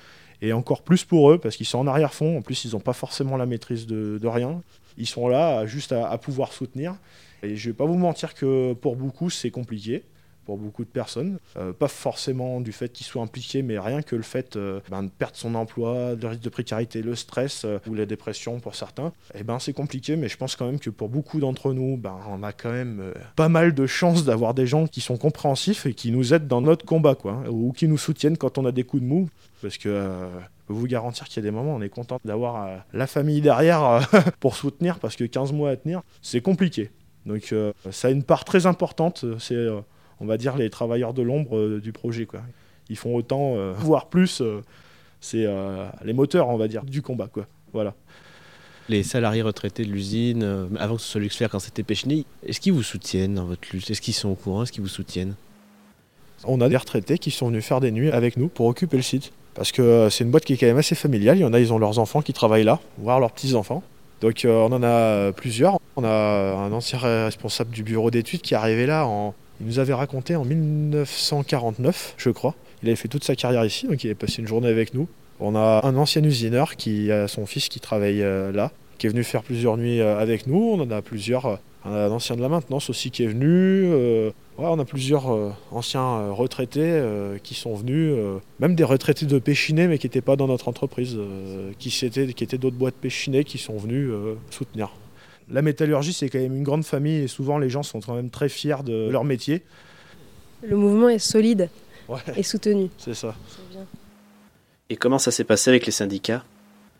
Et 0.41 0.53
encore 0.53 0.81
plus 0.81 1.03
pour 1.03 1.31
eux, 1.31 1.37
parce 1.37 1.55
qu'ils 1.55 1.67
sont 1.67 1.77
en 1.77 1.85
arrière-fond. 1.85 2.37
En 2.37 2.41
plus, 2.41 2.65
ils 2.65 2.71
n'ont 2.71 2.79
pas 2.79 2.93
forcément 2.93 3.37
la 3.37 3.45
maîtrise 3.45 3.85
de, 3.85 4.27
rien. 4.27 4.61
Ils 4.97 5.05
sont 5.05 5.27
là 5.27 5.67
juste 5.67 5.91
à, 5.91 6.09
à 6.09 6.17
pouvoir 6.17 6.51
soutenir. 6.51 6.95
Et 7.43 7.55
je 7.55 7.67
ne 7.67 7.73
vais 7.73 7.77
pas 7.77 7.85
vous 7.85 7.97
mentir 7.97 8.33
que 8.33 8.73
pour 8.73 8.95
beaucoup, 8.95 9.29
c'est 9.29 9.51
compliqué 9.51 10.03
pour 10.47 10.57
beaucoup 10.57 10.85
de 10.85 10.89
personnes. 10.89 11.39
Euh, 11.57 11.73
pas 11.73 11.89
forcément 11.89 12.61
du 12.61 12.71
fait 12.71 12.87
qu'ils 12.87 13.05
soient 13.05 13.21
impliqués, 13.21 13.63
mais 13.63 13.77
rien 13.77 14.01
que 14.01 14.15
le 14.15 14.21
fait 14.21 14.55
euh, 14.55 14.79
ben, 14.89 15.03
de 15.03 15.09
perdre 15.09 15.35
son 15.35 15.55
emploi, 15.55 16.15
le 16.15 16.25
risque 16.25 16.41
de 16.41 16.49
précarité, 16.49 17.01
le 17.01 17.15
stress 17.15 17.63
euh, 17.65 17.79
ou 17.85 17.93
la 17.93 18.05
dépression 18.05 18.61
pour 18.61 18.73
certains, 18.73 19.11
eh 19.35 19.43
ben, 19.43 19.59
c'est 19.59 19.73
compliqué, 19.73 20.15
mais 20.15 20.29
je 20.29 20.37
pense 20.37 20.55
quand 20.55 20.65
même 20.65 20.79
que 20.79 20.89
pour 20.89 21.09
beaucoup 21.09 21.41
d'entre 21.41 21.73
nous, 21.73 21.97
ben, 21.97 22.15
on 22.29 22.43
a 22.43 22.53
quand 22.53 22.71
même 22.71 23.11
pas 23.35 23.49
mal 23.49 23.73
de 23.73 23.85
chances 23.87 24.23
d'avoir 24.23 24.53
des 24.53 24.65
gens 24.65 24.87
qui 24.87 25.01
sont 25.01 25.17
compréhensifs 25.17 25.85
et 25.85 25.93
qui 25.93 26.11
nous 26.11 26.33
aident 26.33 26.47
dans 26.47 26.61
notre 26.61 26.85
combat, 26.85 27.15
quoi, 27.15 27.33
hein, 27.33 27.49
ou 27.49 27.73
qui 27.73 27.89
nous 27.89 27.97
soutiennent 27.97 28.37
quand 28.37 28.57
on 28.57 28.65
a 28.65 28.71
des 28.71 28.85
coups 28.85 29.03
de 29.03 29.07
mou, 29.07 29.29
parce 29.61 29.77
que 29.77 30.29
vous 30.69 30.87
garantir 30.87 31.27
qu'il 31.27 31.43
y 31.43 31.45
a 31.45 31.49
des 31.49 31.55
moments 31.55 31.75
on 31.75 31.81
est 31.81 31.89
content 31.89 32.19
d'avoir 32.23 32.69
la 32.93 33.07
famille 33.07 33.41
derrière 33.41 34.07
pour 34.39 34.55
soutenir, 34.55 34.99
parce 34.99 35.17
que 35.17 35.25
15 35.25 35.51
mois 35.51 35.71
à 35.71 35.75
tenir, 35.75 36.03
c'est 36.21 36.41
compliqué. 36.41 36.89
Donc 37.25 37.53
ça 37.91 38.07
a 38.07 38.11
une 38.11 38.23
part 38.23 38.45
très 38.45 38.65
importante, 38.65 39.25
on 40.19 40.25
va 40.25 40.37
dire, 40.37 40.57
les 40.57 40.69
travailleurs 40.69 41.13
de 41.13 41.21
l'ombre 41.21 41.57
euh, 41.57 41.79
du 41.81 41.91
projet. 41.91 42.25
Quoi. 42.25 42.41
Ils 42.89 42.97
font 42.97 43.15
autant, 43.15 43.55
euh, 43.55 43.73
voire 43.77 44.07
plus. 44.07 44.41
Euh, 44.41 44.61
c'est 45.19 45.47
les 46.05 46.13
moteurs, 46.13 46.47
on 46.49 46.57
va 46.57 46.67
dire, 46.67 46.85
du 46.85 47.01
combat. 47.01 47.27
Quoi. 47.27 47.47
Voilà. 47.73 47.95
Les 48.87 49.01
salariés 49.01 49.41
retraités 49.41 49.83
de 49.83 49.89
l'usine, 49.89 50.69
avant 50.79 50.95
que 50.95 51.01
ce 51.01 51.07
soit 51.07 51.19
Luxfer, 51.19 51.47
quand 51.49 51.59
c'était 51.59 51.81
Pécheny, 51.81 52.25
est-ce 52.45 52.61
qu'ils 52.61 52.71
vous 52.71 52.83
soutiennent 52.83 53.33
dans 53.33 53.45
votre 53.45 53.67
lutte? 53.73 53.89
Est-ce 53.89 53.99
qu'ils 53.99 54.13
sont 54.13 54.29
au 54.29 54.35
courant? 54.35 54.61
Est-ce 54.61 54.71
qu'ils 54.71 54.83
vous 54.83 54.87
soutiennent? 54.87 55.33
On 56.43 56.61
a 56.61 56.69
des 56.69 56.77
retraités 56.77 57.17
qui 57.17 57.31
sont 57.31 57.47
venus 57.47 57.65
faire 57.65 57.81
des 57.81 57.91
nuits 57.91 58.11
avec 58.11 58.37
nous 58.37 58.47
pour 58.47 58.67
occuper 58.67 58.95
le 58.95 59.03
site. 59.03 59.33
Parce 59.55 59.71
que 59.71 60.07
c'est 60.11 60.23
une 60.23 60.29
boîte 60.29 60.45
qui 60.45 60.53
est 60.53 60.57
quand 60.57 60.67
même 60.67 60.77
assez 60.77 60.95
familiale. 60.95 61.37
Il 61.39 61.41
y 61.41 61.45
en 61.45 61.51
a, 61.51 61.59
ils 61.59 61.73
ont 61.73 61.79
leurs 61.79 61.97
enfants 61.97 62.21
qui 62.21 62.31
travaillent 62.31 62.63
là, 62.63 62.79
voire 62.99 63.19
leurs 63.19 63.31
petits-enfants. 63.31 63.81
Donc 64.21 64.45
on 64.47 64.71
en 64.71 64.83
a 64.83 65.31
plusieurs. 65.31 65.79
On 65.95 66.03
a 66.03 66.09
un 66.09 66.71
ancien 66.71 66.99
responsable 66.99 67.71
du 67.71 67.81
bureau 67.81 68.11
d'études 68.11 68.41
qui 68.41 68.53
est 68.53 68.57
arrivé 68.57 68.85
là 68.85 69.07
en 69.07 69.33
il 69.59 69.67
nous 69.67 69.79
avait 69.79 69.93
raconté 69.93 70.35
en 70.35 70.45
1949, 70.45 72.15
je 72.17 72.29
crois. 72.29 72.55
Il 72.83 72.89
avait 72.89 72.95
fait 72.95 73.07
toute 73.07 73.23
sa 73.23 73.35
carrière 73.35 73.65
ici, 73.65 73.87
donc 73.87 74.03
il 74.03 74.07
avait 74.07 74.15
passé 74.15 74.41
une 74.41 74.47
journée 74.47 74.69
avec 74.69 74.93
nous. 74.93 75.07
On 75.39 75.55
a 75.55 75.81
un 75.83 75.95
ancien 75.95 76.23
usineur 76.23 76.75
qui 76.75 77.11
a 77.11 77.27
son 77.27 77.45
fils 77.45 77.69
qui 77.69 77.79
travaille 77.79 78.21
euh, 78.21 78.51
là, 78.51 78.71
qui 78.97 79.07
est 79.07 79.09
venu 79.09 79.23
faire 79.23 79.43
plusieurs 79.43 79.77
nuits 79.77 80.01
euh, 80.01 80.17
avec 80.19 80.47
nous. 80.47 80.71
On 80.73 80.81
en 80.81 80.91
a 80.91 81.01
plusieurs. 81.01 81.59
A 81.85 82.07
un 82.07 82.11
ancien 82.11 82.35
de 82.35 82.41
la 82.41 82.49
maintenance 82.49 82.89
aussi 82.89 83.11
qui 83.11 83.23
est 83.23 83.27
venu. 83.27 83.45
Euh, 83.47 84.31
on 84.57 84.79
a 84.79 84.85
plusieurs 84.85 85.55
anciens 85.71 86.31
retraités 86.31 86.99
qui 87.43 87.53
sont 87.53 87.75
venus, 87.75 88.11
même 88.59 88.73
des 88.73 88.83
retraités 88.83 89.27
de 89.27 89.37
Péchiné, 89.37 89.87
mais 89.87 89.99
qui 89.99 90.07
n'étaient 90.07 90.19
pas 90.19 90.35
dans 90.35 90.47
notre 90.47 90.67
entreprise, 90.67 91.15
qui, 91.77 91.93
étaient, 92.03 92.57
d'autres 92.57 92.75
boîtes 92.75 92.95
Péchiné 92.95 93.43
qui 93.43 93.59
sont 93.59 93.77
venus 93.77 94.09
soutenir 94.49 94.89
la 95.49 95.61
métallurgie, 95.61 96.13
c'est 96.13 96.29
quand 96.29 96.39
même 96.39 96.55
une 96.55 96.63
grande 96.63 96.85
famille 96.85 97.23
et 97.23 97.27
souvent 97.27 97.57
les 97.57 97.69
gens 97.69 97.83
sont 97.83 98.01
quand 98.01 98.15
même 98.15 98.29
très 98.29 98.49
fiers 98.49 98.83
de 98.83 99.09
leur 99.09 99.23
métier. 99.23 99.63
Le 100.63 100.75
mouvement 100.75 101.09
est 101.09 101.19
solide 101.19 101.69
et 102.35 102.43
soutenu. 102.43 102.89
C'est 102.97 103.13
ça. 103.13 103.35
Et 104.89 104.95
comment 104.95 105.19
ça 105.19 105.31
s'est 105.31 105.43
passé 105.43 105.69
avec 105.69 105.85
les 105.85 105.91
syndicats? 105.91 106.43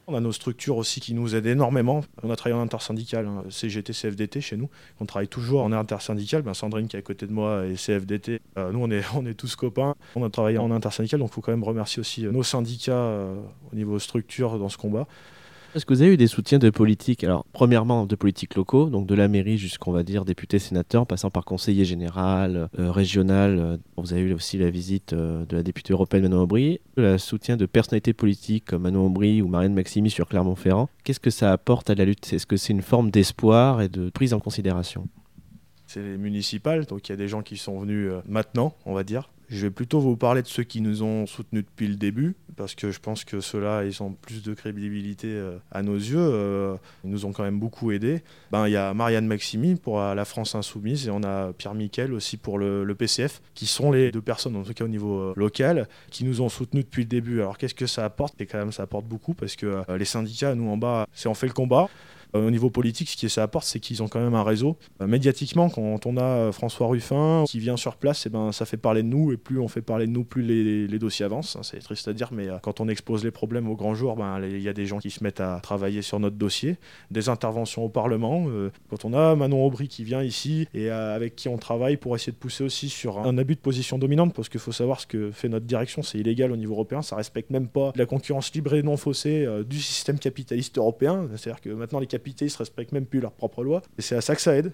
On 0.10 0.16
a 0.16 0.22
nos 0.22 0.32
structures 0.32 0.78
aussi 0.78 1.02
qui 1.02 1.14
nous 1.14 1.36
aident 1.36 1.48
énormément. 1.48 2.02
On 2.24 2.32
a 2.32 2.36
travaillé 2.38 2.58
en 2.58 2.64
intersyndical, 2.64 3.26
hein, 3.26 3.44
CGT, 3.50 3.92
CFDT 3.92 4.40
chez 4.40 4.56
nous. 4.56 4.70
On 5.02 5.06
travaille 5.06 5.28
toujours 5.28 5.64
en 5.64 5.74
intersyndical. 5.74 6.44
Ben 6.44 6.54
Sandrine 6.54 6.88
qui 6.88 6.96
est 6.96 7.00
à 7.00 7.02
côté 7.02 7.28
de 7.28 7.34
moi 7.34 7.66
et 7.66 7.76
CFDT, 7.76 8.40
euh, 8.58 8.72
nous 8.72 8.80
on 8.80 8.90
est, 8.90 9.04
on 9.16 9.26
est 9.26 9.34
tous 9.34 9.58
copains. 9.58 9.96
On 10.16 10.24
a 10.24 10.30
travaillé 10.30 10.60
en 10.60 10.72
intersyndical, 10.72 11.20
donc 11.20 11.30
il 11.32 11.34
faut 11.34 11.42
quand 11.42 11.52
même 11.52 11.64
remercier 11.64 12.00
aussi 12.00 12.26
euh, 12.26 12.32
nos 12.32 12.44
syndicats 12.44 12.94
euh, 12.94 13.36
au 13.74 13.76
niveau 13.76 14.00
structure 14.00 14.58
dans 14.58 14.70
ce 14.70 14.78
combat. 14.78 15.08
Est-ce 15.76 15.86
que 15.86 15.94
vous 15.94 16.02
avez 16.02 16.14
eu 16.14 16.18
des 16.18 16.28
soutiens 16.28 16.60
de 16.60 16.70
politiques 16.70 17.24
Alors, 17.24 17.46
premièrement, 17.52 18.06
de 18.06 18.16
politiques 18.16 18.56
locaux, 18.56 18.90
donc 18.90 19.06
de 19.06 19.14
la 19.14 19.28
mairie 19.28 19.58
jusqu'on 19.58 19.92
va 19.92 20.04
dire 20.04 20.24
député, 20.24 20.60
sénateur, 20.60 21.06
passant 21.06 21.30
par 21.30 21.46
conseiller 21.46 21.86
général, 21.86 22.70
euh, 22.80 22.92
régional. 22.92 23.60
euh, 23.60 23.78
vous 23.98 24.14
avez 24.14 24.24
eu 24.24 24.34
aussi 24.34 24.58
la 24.58 24.70
visite 24.70 25.14
euh, 25.14 25.46
de 25.46 25.58
la 25.58 25.64
députée 25.64 25.94
européenne 25.94 26.24
Manon 26.24 26.44
Aubry, 26.44 26.80
le 26.96 27.18
soutien 27.18 27.58
de 27.58 27.66
personnalités 27.66 28.14
politiques 28.14 28.66
comme 28.66 28.84
Manon 28.84 29.08
Aubry 29.08 29.42
ou 29.42 29.48
Marianne 29.48 29.74
Maximi 29.74 30.10
sur 30.10 30.28
Clermont-Ferrand. 30.28 30.90
Qu'est-ce 31.04 31.20
que 31.20 31.30
ça 31.30 31.52
apporte 31.52 31.90
à 31.90 31.96
la 31.96 32.06
lutte? 32.06 32.32
Est-ce 32.32 32.48
que 32.48 32.58
c'est 32.58 32.74
une 32.74 32.82
forme 32.82 33.12
d'espoir 33.12 33.82
et 33.82 33.90
de 33.90 34.10
prise 34.10 34.34
en 34.34 34.40
considération? 34.40 35.08
C'est 35.86 36.02
les 36.02 36.18
municipales, 36.18 36.86
donc 36.86 37.08
il 37.08 37.12
y 37.12 37.14
a 37.14 37.18
des 37.18 37.28
gens 37.28 37.42
qui 37.42 37.58
sont 37.58 37.80
venus 37.80 38.12
maintenant, 38.26 38.74
on 38.86 38.94
va 38.94 39.04
dire. 39.04 39.30
Je 39.50 39.62
vais 39.62 39.72
plutôt 39.72 40.02
vous 40.02 40.18
parler 40.18 40.42
de 40.42 40.48
ceux 40.48 40.64
qui 40.64 40.82
nous 40.82 41.04
ont 41.04 41.26
soutenus 41.26 41.64
depuis 41.64 41.88
le 41.88 41.96
début, 41.96 42.36
parce 42.58 42.76
que 42.76 42.92
je 42.92 43.00
pense 43.00 43.24
que 43.24 43.40
ceux-là, 43.40 43.86
ils 43.86 44.04
ont 44.04 44.12
plus 44.12 44.44
de 44.44 44.54
crédibilité 44.54 45.28
euh, 45.30 45.58
à 45.72 45.84
nos 45.84 45.96
yeux. 45.96 46.18
euh, 46.18 46.76
Ils 47.06 47.12
nous 47.12 47.26
ont 47.26 47.32
quand 47.32 47.44
même 47.44 47.58
beaucoup 47.58 47.92
aidés. 47.94 48.24
Ben, 48.52 48.68
il 48.68 48.72
y 48.72 48.76
a 48.76 48.94
Marianne 48.94 49.26
Maximi 49.26 49.76
pour 49.76 50.02
euh, 50.02 50.14
la 50.16 50.26
France 50.26 50.54
Insoumise 50.54 51.08
et 51.08 51.12
on 51.12 51.24
a 51.24 51.54
Pierre 51.54 51.76
Miquel 51.76 52.12
aussi 52.12 52.36
pour 52.36 52.60
le, 52.60 52.84
le 52.84 52.96
PCF, 52.96 53.42
qui 53.54 53.68
sont 53.68 53.90
les 53.94 54.12
deux 54.12 54.22
personnes, 54.22 54.58
en 54.58 54.64
tout 54.64 54.74
cas 54.74 54.84
au 54.84 54.90
niveau 54.90 55.34
local, 55.38 55.88
qui 56.12 56.26
nous 56.26 56.42
ont 56.42 56.50
soutenus 56.50 56.84
depuis 56.84 57.04
le 57.04 57.10
début. 57.10 57.40
Alors 57.40 57.58
qu'est-ce 57.58 57.76
que 57.76 57.88
ça 57.88 58.04
apporte? 58.04 58.42
Et 58.42 58.48
quand 58.48 58.58
même, 58.58 58.74
ça 58.74 58.84
apporte 58.84 59.06
beaucoup, 59.06 59.34
parce 59.34 59.56
que 59.56 59.82
les 59.98 60.06
syndicats, 60.06 60.56
nous 60.56 60.70
en 60.70 60.76
bas, 60.76 61.08
c'est 61.14 61.30
on 61.30 61.34
fait 61.34 61.48
le 61.48 61.54
combat. 61.54 61.88
Euh, 62.36 62.48
Au 62.48 62.52
niveau 62.52 62.70
politique, 62.70 63.10
ce 63.10 63.18
qui 63.18 63.30
ça 63.30 63.44
apporte, 63.44 63.66
c'est 63.66 63.80
qu'ils 63.80 64.04
ont 64.04 64.08
quand 64.08 64.20
même 64.20 64.36
un 64.36 64.44
réseau. 64.44 64.78
Euh, 65.02 65.08
médiatiquement, 65.08 65.70
quand 65.70 66.06
on 66.06 66.18
a 66.18 66.24
euh, 66.24 66.52
François 66.52 66.88
Ruffin 66.88 67.44
qui 67.48 67.60
vient 67.60 67.78
sur 67.78 67.96
place, 67.96 68.26
et 68.26 68.30
ben, 68.30 68.52
ça 68.52 68.66
fait 68.66 68.78
parler 68.78 69.04
de 69.04 69.08
nous, 69.08 69.32
et 69.32 69.38
plus 69.38 69.60
on 69.60 69.68
fait 69.68 69.82
parler 69.82 70.08
de 70.08 70.12
nous, 70.12 70.24
plus 70.24 70.42
les, 70.42 70.88
les 70.88 71.00
dossiers 71.00 71.26
avancent. 71.26 71.56
hein, 71.56 71.62
C'est 71.64 71.80
triste 71.80 72.08
à 72.08 72.14
dire, 72.14 72.30
mais 72.32 72.48
quand 72.62 72.80
on 72.80 72.88
expose 72.88 73.24
les 73.24 73.32
problèmes 73.32 73.70
au 73.70 73.76
grand 73.76 73.96
jour, 73.96 74.16
ben, 74.16 74.40
il 74.44 74.62
y 74.62 74.70
a 74.70 74.74
des 74.74 74.86
gens 74.86 75.00
qui 75.00 75.10
se 75.12 75.24
mettent 75.24 75.40
à 75.40 75.60
travailler 75.62 76.02
sur 76.02 76.20
notre 76.20 76.36
dossier. 76.36 76.78
Des 77.12 77.30
interventions 77.30 77.84
au 77.86 77.90
Parlement. 77.90 78.48
quand 78.90 79.06
on 79.06 79.14
a 79.14 79.36
Manon 79.36 79.66
Aubry 79.66 79.88
qui 79.88 80.04
vient 80.04 80.24
ici, 80.24 80.68
et 80.74 80.90
avec 80.90 81.36
qui 81.36 81.48
on 81.48 81.58
travaille 81.58 81.98
pour 81.98 82.16
essayer 82.16 82.32
de 82.32 82.38
pousser 82.38 82.64
aussi 82.64 82.90
sur 82.90 83.20
un 83.20 83.38
abus 83.38 83.56
de 83.56 83.60
position 83.60 83.98
dominante, 83.98 84.34
parce 84.34 84.50
qu'il 84.50 84.60
faut 84.60 84.72
savoir 84.72 85.00
ce 85.00 85.08
que 85.08 85.32
fait 85.32 85.50
notre 85.50 85.66
direction, 85.66 86.02
c'est 86.04 86.18
illégal 86.20 86.52
au 86.52 86.58
niveau 86.58 86.74
européen, 86.74 87.02
ça 87.02 87.16
respecte 87.16 87.50
même 87.50 87.68
pas 87.68 87.92
la 87.96 88.06
concurrence 88.06 88.54
libre 88.54 88.74
et 88.74 88.84
non 88.84 88.98
faussée 88.98 89.48
du 89.68 89.80
système 89.80 90.20
capitaliste 90.20 90.78
européen. 90.78 91.28
C'est-à-dire 91.36 91.62
que 91.62 91.70
maintenant 91.70 92.00
les 92.00 92.08
capitalistes 92.18 92.58
respectent 92.58 92.92
même 92.92 93.06
plus 93.06 93.20
leurs 93.20 93.34
propres 93.34 93.64
lois, 93.64 93.82
et 93.98 94.02
c'est 94.02 94.16
à 94.16 94.22
ça 94.22 94.36
que 94.36 94.42
ça 94.42 94.56
aide. 94.56 94.74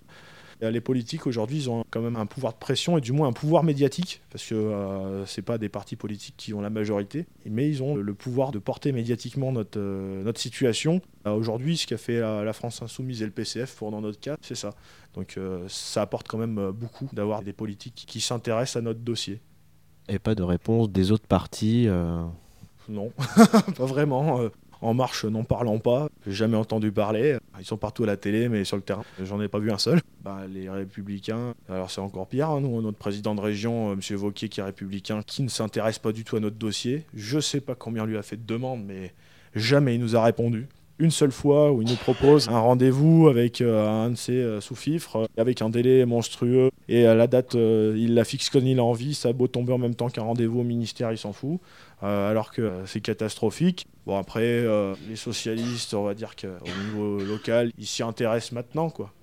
Et, 0.62 0.66
euh, 0.66 0.72
Les 0.72 0.82
politiques 0.82 1.28
aujourd'hui, 1.28 1.58
ils 1.58 1.70
ont 1.70 1.84
quand 1.90 2.02
même 2.02 2.16
un 2.16 2.26
pouvoir 2.26 2.54
de 2.54 2.58
pression 2.58 2.98
et 2.98 3.02
du 3.02 3.12
moins 3.12 3.28
un 3.28 3.34
pouvoir 3.34 3.64
médiatique, 3.64 4.22
parce 4.30 4.46
que 4.46 4.56
euh, 4.56 5.26
c'est 5.26 5.42
pas 5.42 5.58
des 5.58 5.70
partis 5.70 5.96
politiques 5.96 6.36
qui 6.38 6.54
ont 6.54 6.62
la 6.62 6.70
majorité, 6.70 7.26
mais 7.46 7.70
ils 7.70 7.84
ont 7.84 7.96
le 7.96 8.14
pouvoir 8.14 8.52
de 8.52 8.60
porter 8.60 8.92
médiatiquement 8.92 9.52
notre, 9.52 9.80
euh, 9.80 10.24
notre 10.24 10.40
situation. 10.40 11.02
Euh, 11.28 11.32
aujourd'hui, 11.32 11.78
ce 11.78 11.88
qu'a 11.88 11.98
fait 11.98 12.20
la, 12.20 12.44
la 12.44 12.54
France 12.54 12.82
Insoumise 12.82 13.22
et 13.22 13.26
le 13.26 13.32
PCF, 13.32 13.76
pour 13.76 13.92
dans 13.92 14.02
notre 14.02 14.20
cas, 14.20 14.38
c'est 14.42 14.56
ça. 14.56 14.74
Donc 15.14 15.38
ça 15.68 16.02
apporte 16.02 16.28
quand 16.28 16.40
même 16.40 16.72
beaucoup 16.72 17.08
d'avoir 17.14 17.44
des 17.44 17.54
politiques 17.54 18.06
qui 18.08 18.20
s'intéressent 18.20 18.78
à 18.78 18.82
notre 18.82 19.02
dossier. 19.02 19.42
Et 20.10 20.18
pas 20.18 20.34
de 20.34 20.42
réponse 20.42 20.90
des 20.90 21.12
autres 21.12 21.28
partis 21.28 21.88
Non, 22.90 23.12
pas 23.78 23.86
vraiment. 23.86 24.50
En 24.84 24.94
marche, 24.94 25.24
n'en 25.24 25.44
parlons 25.46 25.80
pas. 25.80 26.10
Jamais 26.28 26.58
entendu 26.58 26.92
parler. 26.92 27.38
Ils 27.58 27.66
sont 27.66 27.78
partout 27.78 28.04
à 28.04 28.08
la 28.08 28.18
télé, 28.18 28.50
mais 28.50 28.66
sur 28.66 28.75
le 28.75 28.82
terrain, 28.84 29.04
j'en 29.24 29.40
ai 29.42 29.48
pas 29.48 29.60
vu 29.60 29.72
un 29.72 29.78
seul. 29.78 30.02
Bah, 30.24 30.42
les 30.52 30.70
Républicains, 30.70 31.54
alors 31.70 31.90
c'est 31.90 32.02
encore 32.02 32.28
pire. 32.28 32.50
hein. 32.50 32.60
Nous, 32.60 32.82
notre 32.82 32.98
président 32.98 33.34
de 33.34 33.40
région, 33.42 33.92
euh, 33.92 33.94
M. 33.94 34.18
Vauquier, 34.18 34.50
qui 34.50 34.60
est 34.60 34.63
républicain, 34.63 35.22
qui 35.25 35.42
ne 35.42 35.48
s'intéresse 35.48 36.00
pas 36.00 36.12
du 36.12 36.25
tout 36.25 36.36
à 36.36 36.42
notre 36.42 36.58
dossier. 36.58 37.06
Je 37.13 37.40
sais 37.40 37.62
pas 37.62 37.75
combien 37.75 38.06
lui 38.06 38.18
a 38.18 38.22
fait 38.24 38.36
de 38.36 38.46
demandes, 38.46 38.84
mais 38.86 39.13
jamais 39.56 39.96
il 39.96 40.02
nous 40.02 40.16
a 40.18 40.24
répondu. 40.24 40.68
Une 41.00 41.10
seule 41.10 41.32
fois 41.32 41.72
où 41.72 41.82
il 41.82 41.88
nous 41.88 41.96
propose 41.96 42.50
un 42.50 42.60
rendez-vous 42.60 43.28
avec 43.28 43.62
euh, 43.62 43.88
un 43.88 44.12
de 44.12 44.16
ses 44.16 44.34
euh, 44.34 44.62
sous-fifres, 44.62 45.16
euh, 45.16 45.26
avec 45.38 45.64
un 45.64 45.70
délai 45.70 46.06
monstrueux, 46.06 46.70
et 46.88 47.08
à 47.08 47.16
la 47.16 47.26
date, 47.26 47.56
il 47.56 48.14
la 48.14 48.24
fixe 48.24 48.50
comme 48.52 48.68
il 48.68 48.78
a 48.78 48.84
envie, 48.84 49.16
ça 49.16 49.30
a 49.30 49.34
beau 49.34 49.48
tomber 49.48 49.74
en 49.74 49.80
même 49.80 49.96
temps 49.96 50.10
qu'un 50.10 50.22
rendez-vous 50.22 50.60
au 50.60 50.64
ministère, 50.64 51.12
il 51.12 51.18
s'en 51.18 51.34
fout. 51.34 51.60
Alors 52.02 52.52
que 52.52 52.70
c'est 52.86 53.00
catastrophique. 53.00 53.88
Bon 54.06 54.18
après, 54.18 54.66
les 55.08 55.16
socialistes, 55.16 55.94
on 55.94 56.04
va 56.04 56.14
dire 56.14 56.36
qu'au 56.36 56.84
niveau 56.84 57.20
local, 57.20 57.72
ils 57.78 57.88
s'y 57.88 58.04
intéressent 58.04 58.52
maintenant, 58.52 58.90
quoi. 58.90 59.14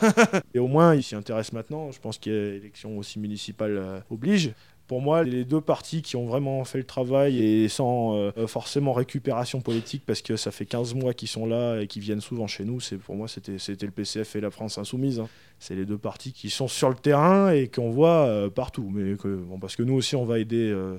Et 0.54 0.58
au 0.58 0.66
moins, 0.66 0.94
ils 0.94 1.02
s'y 1.02 1.14
intéressent 1.14 1.52
maintenant. 1.52 1.90
Je 1.92 2.00
pense 2.00 2.16
a 2.16 2.30
l'élection 2.30 2.96
aussi 2.96 3.18
municipale 3.18 4.02
oblige. 4.10 4.54
Pour 4.90 5.00
moi, 5.00 5.22
les 5.22 5.44
deux 5.44 5.60
partis 5.60 6.02
qui 6.02 6.16
ont 6.16 6.26
vraiment 6.26 6.64
fait 6.64 6.78
le 6.78 6.84
travail 6.84 7.40
et 7.40 7.68
sans 7.68 8.16
euh, 8.16 8.32
forcément 8.48 8.92
récupération 8.92 9.60
politique, 9.60 10.02
parce 10.04 10.20
que 10.20 10.34
ça 10.34 10.50
fait 10.50 10.66
15 10.66 10.94
mois 10.94 11.14
qu'ils 11.14 11.28
sont 11.28 11.46
là 11.46 11.78
et 11.80 11.86
qu'ils 11.86 12.02
viennent 12.02 12.20
souvent 12.20 12.48
chez 12.48 12.64
nous, 12.64 12.80
pour 13.06 13.14
moi 13.14 13.28
c'était 13.28 13.52
le 13.86 13.92
PCF 13.92 14.34
et 14.34 14.40
la 14.40 14.50
France 14.50 14.78
Insoumise. 14.78 15.20
hein. 15.20 15.28
C'est 15.60 15.76
les 15.76 15.86
deux 15.86 15.96
partis 15.96 16.32
qui 16.32 16.50
sont 16.50 16.66
sur 16.66 16.88
le 16.88 16.96
terrain 16.96 17.52
et 17.52 17.68
qu'on 17.68 17.90
voit 17.90 18.26
euh, 18.26 18.50
partout. 18.50 18.90
Mais 18.92 19.14
bon, 19.14 19.60
parce 19.60 19.76
que 19.76 19.84
nous 19.84 19.94
aussi, 19.94 20.16
on 20.16 20.24
va 20.24 20.40
aider. 20.40 20.68
euh, 20.72 20.98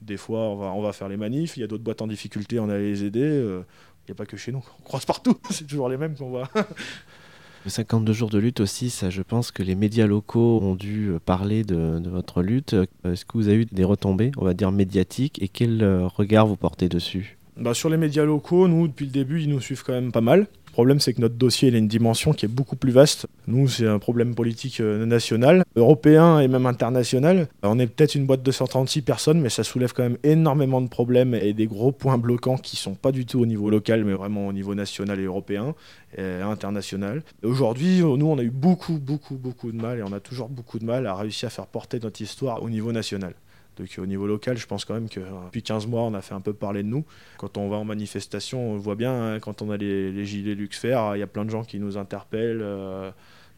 des 0.00 0.16
fois, 0.16 0.40
on 0.40 0.56
va, 0.56 0.72
on 0.72 0.82
va 0.82 0.92
faire 0.92 1.08
les 1.08 1.16
manifs. 1.16 1.56
Il 1.56 1.60
y 1.60 1.62
a 1.62 1.68
d'autres 1.68 1.84
boîtes 1.84 2.02
en 2.02 2.08
difficulté, 2.08 2.58
on 2.58 2.70
a 2.70 2.76
les 2.76 3.04
aider. 3.04 3.20
Il 3.20 4.08
n'y 4.08 4.12
a 4.12 4.16
pas 4.16 4.26
que 4.26 4.36
chez 4.36 4.50
nous. 4.50 4.64
On 4.80 4.82
croise 4.82 5.04
partout. 5.04 5.36
C'est 5.50 5.68
toujours 5.68 5.88
les 5.88 5.96
mêmes 5.96 6.16
qu'on 6.16 6.28
voit. 6.30 6.48
Le 7.64 7.70
52 7.70 8.12
jours 8.12 8.28
de 8.28 8.38
lutte 8.38 8.58
aussi, 8.58 8.90
ça, 8.90 9.08
je 9.08 9.22
pense 9.22 9.52
que 9.52 9.62
les 9.62 9.76
médias 9.76 10.08
locaux 10.08 10.58
ont 10.62 10.74
dû 10.74 11.10
euh, 11.10 11.20
parler 11.24 11.62
de, 11.62 12.00
de 12.00 12.10
votre 12.10 12.42
lutte. 12.42 12.74
Euh, 12.74 12.86
Est-ce 13.04 13.24
que 13.24 13.34
vous 13.34 13.46
avez 13.46 13.58
eu 13.58 13.64
des 13.66 13.84
retombées, 13.84 14.32
on 14.36 14.44
va 14.44 14.52
dire 14.52 14.72
médiatiques, 14.72 15.40
et 15.40 15.46
quel 15.46 15.80
euh, 15.80 16.08
regard 16.08 16.48
vous 16.48 16.56
portez 16.56 16.88
dessus? 16.88 17.38
Bah, 17.56 17.72
sur 17.72 17.88
les 17.88 17.96
médias 17.98 18.24
locaux, 18.24 18.66
nous, 18.66 18.88
depuis 18.88 19.06
le 19.06 19.12
début, 19.12 19.42
ils 19.42 19.48
nous 19.48 19.60
suivent 19.60 19.84
quand 19.84 19.92
même 19.92 20.10
pas 20.10 20.20
mal. 20.20 20.48
Le 20.72 20.74
problème, 20.74 21.00
c'est 21.00 21.12
que 21.12 21.20
notre 21.20 21.34
dossier 21.34 21.68
il 21.68 21.74
a 21.74 21.78
une 21.78 21.86
dimension 21.86 22.32
qui 22.32 22.46
est 22.46 22.48
beaucoup 22.48 22.76
plus 22.76 22.92
vaste. 22.92 23.26
Nous, 23.46 23.68
c'est 23.68 23.86
un 23.86 23.98
problème 23.98 24.34
politique 24.34 24.80
euh, 24.80 25.04
national, 25.04 25.64
européen 25.76 26.40
et 26.40 26.48
même 26.48 26.64
international. 26.64 27.46
On 27.62 27.78
est 27.78 27.86
peut-être 27.86 28.14
une 28.14 28.24
boîte 28.24 28.42
de 28.42 28.50
136 28.50 29.02
personnes, 29.02 29.38
mais 29.42 29.50
ça 29.50 29.64
soulève 29.64 29.92
quand 29.92 30.02
même 30.02 30.16
énormément 30.22 30.80
de 30.80 30.88
problèmes 30.88 31.34
et 31.34 31.52
des 31.52 31.66
gros 31.66 31.92
points 31.92 32.16
bloquants 32.16 32.56
qui 32.56 32.76
sont 32.76 32.94
pas 32.94 33.12
du 33.12 33.26
tout 33.26 33.38
au 33.38 33.44
niveau 33.44 33.68
local, 33.68 34.02
mais 34.06 34.14
vraiment 34.14 34.46
au 34.46 34.52
niveau 34.54 34.74
national 34.74 35.20
et 35.20 35.24
européen 35.24 35.74
et 36.16 36.22
international. 36.22 37.22
Aujourd'hui, 37.42 38.00
nous, 38.00 38.26
on 38.26 38.38
a 38.38 38.42
eu 38.42 38.48
beaucoup, 38.50 38.98
beaucoup, 38.98 39.34
beaucoup 39.36 39.72
de 39.72 39.76
mal 39.76 39.98
et 39.98 40.02
on 40.02 40.12
a 40.14 40.20
toujours 40.20 40.48
beaucoup 40.48 40.78
de 40.78 40.86
mal 40.86 41.06
à 41.06 41.14
réussir 41.14 41.48
à 41.48 41.50
faire 41.50 41.66
porter 41.66 42.00
notre 42.00 42.22
histoire 42.22 42.62
au 42.62 42.70
niveau 42.70 42.92
national. 42.92 43.34
Donc 43.76 43.88
au 43.98 44.06
niveau 44.06 44.26
local, 44.26 44.56
je 44.56 44.66
pense 44.66 44.84
quand 44.84 44.94
même 44.94 45.08
que 45.08 45.20
euh, 45.20 45.44
depuis 45.46 45.62
15 45.62 45.86
mois, 45.86 46.02
on 46.02 46.14
a 46.14 46.20
fait 46.20 46.34
un 46.34 46.40
peu 46.40 46.52
parler 46.52 46.82
de 46.82 46.88
nous. 46.88 47.04
Quand 47.38 47.56
on 47.56 47.68
va 47.68 47.76
en 47.76 47.84
manifestation, 47.84 48.72
on 48.72 48.76
voit 48.76 48.94
bien, 48.94 49.34
hein, 49.34 49.40
quand 49.40 49.62
on 49.62 49.70
a 49.70 49.76
les, 49.76 50.12
les 50.12 50.24
gilets 50.24 50.54
Luxfer, 50.54 51.12
il 51.14 51.18
y 51.18 51.22
a 51.22 51.26
plein 51.26 51.44
de 51.44 51.50
gens 51.50 51.64
qui 51.64 51.78
nous 51.78 51.96
interpellent. 51.96 52.60
euh, 52.62 53.10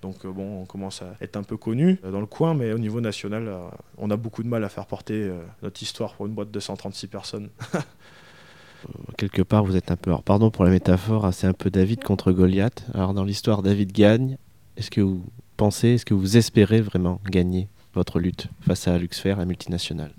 donc 0.02 0.24
euh, 0.24 0.30
bon, 0.30 0.60
on 0.62 0.66
commence 0.66 1.02
à 1.02 1.16
être 1.20 1.36
un 1.36 1.42
peu 1.42 1.56
connu 1.56 1.98
dans 2.02 2.20
le 2.20 2.26
coin, 2.26 2.54
mais 2.54 2.72
au 2.72 2.78
niveau 2.78 3.00
national, 3.00 3.50
on 3.96 4.10
a 4.10 4.16
beaucoup 4.16 4.42
de 4.42 4.48
mal 4.48 4.62
à 4.62 4.68
faire 4.68 4.84
porter 4.84 5.30
notre 5.62 5.82
histoire 5.82 6.14
pour 6.14 6.26
une 6.26 6.34
boîte 6.34 6.50
de 6.50 6.60
136 6.60 7.06
personnes. 7.06 7.48
Quelque 9.16 9.42
part, 9.42 9.64
vous 9.64 9.76
êtes 9.76 9.90
un 9.90 9.96
peu, 9.96 10.10
alors 10.10 10.22
pardon 10.22 10.50
pour 10.50 10.64
la 10.64 10.70
métaphore, 10.70 11.24
hein, 11.24 11.32
c'est 11.32 11.46
un 11.46 11.52
peu 11.54 11.70
David 11.70 12.04
contre 12.04 12.32
Goliath. 12.32 12.84
Alors 12.92 13.14
dans 13.14 13.24
l'histoire, 13.24 13.62
David 13.62 13.92
gagne. 13.92 14.36
Est-ce 14.76 14.90
que 14.90 15.00
vous 15.00 15.24
pensez, 15.56 15.88
est-ce 15.90 16.04
que 16.04 16.14
vous 16.14 16.36
espérez 16.36 16.80
vraiment 16.80 17.20
gagner? 17.30 17.68
Votre 17.94 18.18
lutte 18.18 18.48
face 18.66 18.88
à 18.88 18.98
Luxfer, 18.98 19.34
la 19.36 19.44
multinationale 19.44 20.12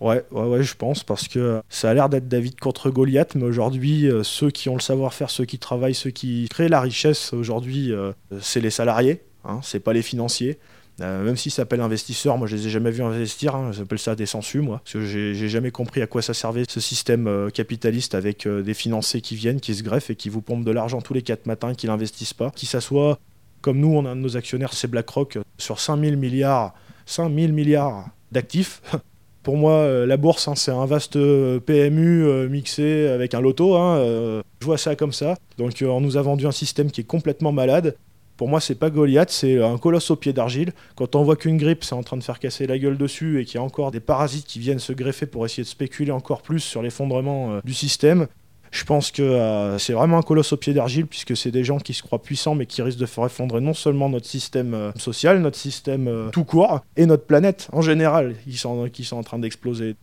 Ouais, 0.00 0.24
ouais, 0.32 0.46
ouais, 0.46 0.62
je 0.62 0.74
pense, 0.74 1.04
parce 1.04 1.28
que 1.28 1.62
ça 1.68 1.90
a 1.90 1.94
l'air 1.94 2.08
d'être 2.08 2.28
David 2.28 2.58
contre 2.58 2.90
Goliath, 2.90 3.36
mais 3.36 3.44
aujourd'hui, 3.44 4.10
euh, 4.10 4.22
ceux 4.22 4.50
qui 4.50 4.68
ont 4.68 4.74
le 4.74 4.80
savoir-faire, 4.80 5.30
ceux 5.30 5.44
qui 5.44 5.58
travaillent, 5.58 5.94
ceux 5.94 6.10
qui 6.10 6.48
créent 6.50 6.68
la 6.68 6.80
richesse, 6.80 7.32
aujourd'hui, 7.32 7.92
euh, 7.92 8.12
c'est 8.40 8.60
les 8.60 8.70
salariés, 8.70 9.22
hein, 9.44 9.60
c'est 9.62 9.80
pas 9.80 9.92
les 9.92 10.02
financiers. 10.02 10.58
Euh, 11.00 11.24
même 11.24 11.36
s'ils 11.36 11.50
s'appellent 11.50 11.80
investisseurs, 11.80 12.38
moi 12.38 12.46
je 12.46 12.54
les 12.54 12.68
ai 12.68 12.70
jamais 12.70 12.90
vus 12.90 13.02
investir, 13.02 13.56
hein, 13.56 13.72
j'appelle 13.72 13.98
ça 13.98 14.14
des 14.14 14.26
sensus, 14.26 14.62
moi. 14.62 14.80
Parce 14.84 14.92
que 14.92 15.04
j'ai 15.04 15.48
jamais 15.48 15.70
compris 15.70 16.02
à 16.02 16.06
quoi 16.06 16.22
ça 16.22 16.34
servait 16.34 16.64
ce 16.68 16.80
système 16.80 17.26
euh, 17.26 17.50
capitaliste 17.50 18.14
avec 18.14 18.46
euh, 18.46 18.62
des 18.62 18.74
financiers 18.74 19.20
qui 19.20 19.34
viennent, 19.34 19.60
qui 19.60 19.74
se 19.74 19.82
greffent 19.82 20.10
et 20.10 20.16
qui 20.16 20.28
vous 20.28 20.40
pompent 20.40 20.64
de 20.64 20.70
l'argent 20.70 21.00
tous 21.00 21.14
les 21.14 21.22
quatre 21.22 21.46
matins 21.46 21.70
et 21.70 21.74
qui 21.74 21.88
l'investissent 21.88 22.34
pas, 22.34 22.50
qui 22.50 22.66
s'assoient 22.66 23.18
comme 23.64 23.78
nous, 23.78 23.94
on 23.94 24.04
a 24.04 24.10
un 24.10 24.16
de 24.16 24.20
nos 24.20 24.36
actionnaires, 24.36 24.74
c'est 24.74 24.88
BlackRock, 24.88 25.36
euh, 25.36 25.42
sur 25.56 25.80
5000 25.80 26.18
milliards, 26.18 26.74
5000 27.06 27.54
milliards 27.54 28.10
d'actifs. 28.30 28.82
Pour 29.42 29.56
moi, 29.56 29.72
euh, 29.72 30.04
la 30.06 30.18
bourse, 30.18 30.48
hein, 30.48 30.54
c'est 30.54 30.70
un 30.70 30.84
vaste 30.84 31.16
euh, 31.16 31.60
PMU 31.60 32.46
mixé 32.50 33.08
avec 33.08 33.32
un 33.32 33.40
loto. 33.40 33.74
hein, 33.76 34.42
je 34.60 34.66
vois 34.66 34.76
ça 34.76 34.96
comme 34.96 35.12
ça. 35.12 35.36
Donc, 35.56 35.82
on 35.82 36.00
nous 36.02 36.18
a 36.18 36.22
vendu 36.22 36.46
un 36.46 36.52
système 36.52 36.90
qui 36.90 37.00
est 37.00 37.04
complètement 37.04 37.52
malade. 37.52 37.96
Pour 38.36 38.48
moi, 38.48 38.60
c'est 38.60 38.74
pas 38.74 38.90
Goliath, 38.90 39.30
c'est 39.30 39.62
un 39.62 39.78
colosse 39.78 40.10
au 40.10 40.16
pied 40.16 40.34
d'argile. 40.34 40.72
Quand 40.94 41.14
on 41.16 41.22
voit 41.22 41.36
qu'une 41.36 41.56
grippe, 41.56 41.84
c'est 41.84 41.94
en 41.94 42.02
train 42.02 42.18
de 42.18 42.22
faire 42.22 42.40
casser 42.40 42.66
la 42.66 42.78
gueule 42.78 42.98
dessus 42.98 43.40
et 43.40 43.46
qu'il 43.46 43.54
y 43.54 43.58
a 43.58 43.62
encore 43.62 43.92
des 43.92 44.00
parasites 44.00 44.46
qui 44.46 44.58
viennent 44.58 44.78
se 44.78 44.92
greffer 44.92 45.24
pour 45.24 45.46
essayer 45.46 45.62
de 45.62 45.68
spéculer 45.68 46.10
encore 46.10 46.42
plus 46.42 46.60
sur 46.60 46.82
l'effondrement 46.82 47.60
du 47.64 47.72
système, 47.72 48.26
je 48.74 48.82
pense 48.82 49.12
que 49.12 49.22
euh, 49.22 49.78
c'est 49.78 49.92
vraiment 49.92 50.18
un 50.18 50.22
colosse 50.22 50.52
au 50.52 50.56
pied 50.56 50.74
d'argile 50.74 51.06
puisque 51.06 51.36
c'est 51.36 51.52
des 51.52 51.62
gens 51.62 51.78
qui 51.78 51.94
se 51.94 52.02
croient 52.02 52.20
puissants 52.20 52.56
mais 52.56 52.66
qui 52.66 52.82
risquent 52.82 52.98
de 52.98 53.06
faire 53.06 53.24
effondrer 53.24 53.60
non 53.60 53.72
seulement 53.72 54.08
notre 54.08 54.26
système 54.26 54.74
euh, 54.74 54.90
social, 54.96 55.40
notre 55.40 55.56
système 55.56 56.08
euh, 56.08 56.28
tout 56.30 56.42
court 56.42 56.80
et 56.96 57.06
notre 57.06 57.24
planète 57.24 57.68
en 57.72 57.82
général 57.82 58.34
qui 58.42 58.56
sont, 58.56 58.88
qui 58.88 59.04
sont 59.04 59.16
en 59.16 59.22
train 59.22 59.38
d'exploser. 59.38 59.94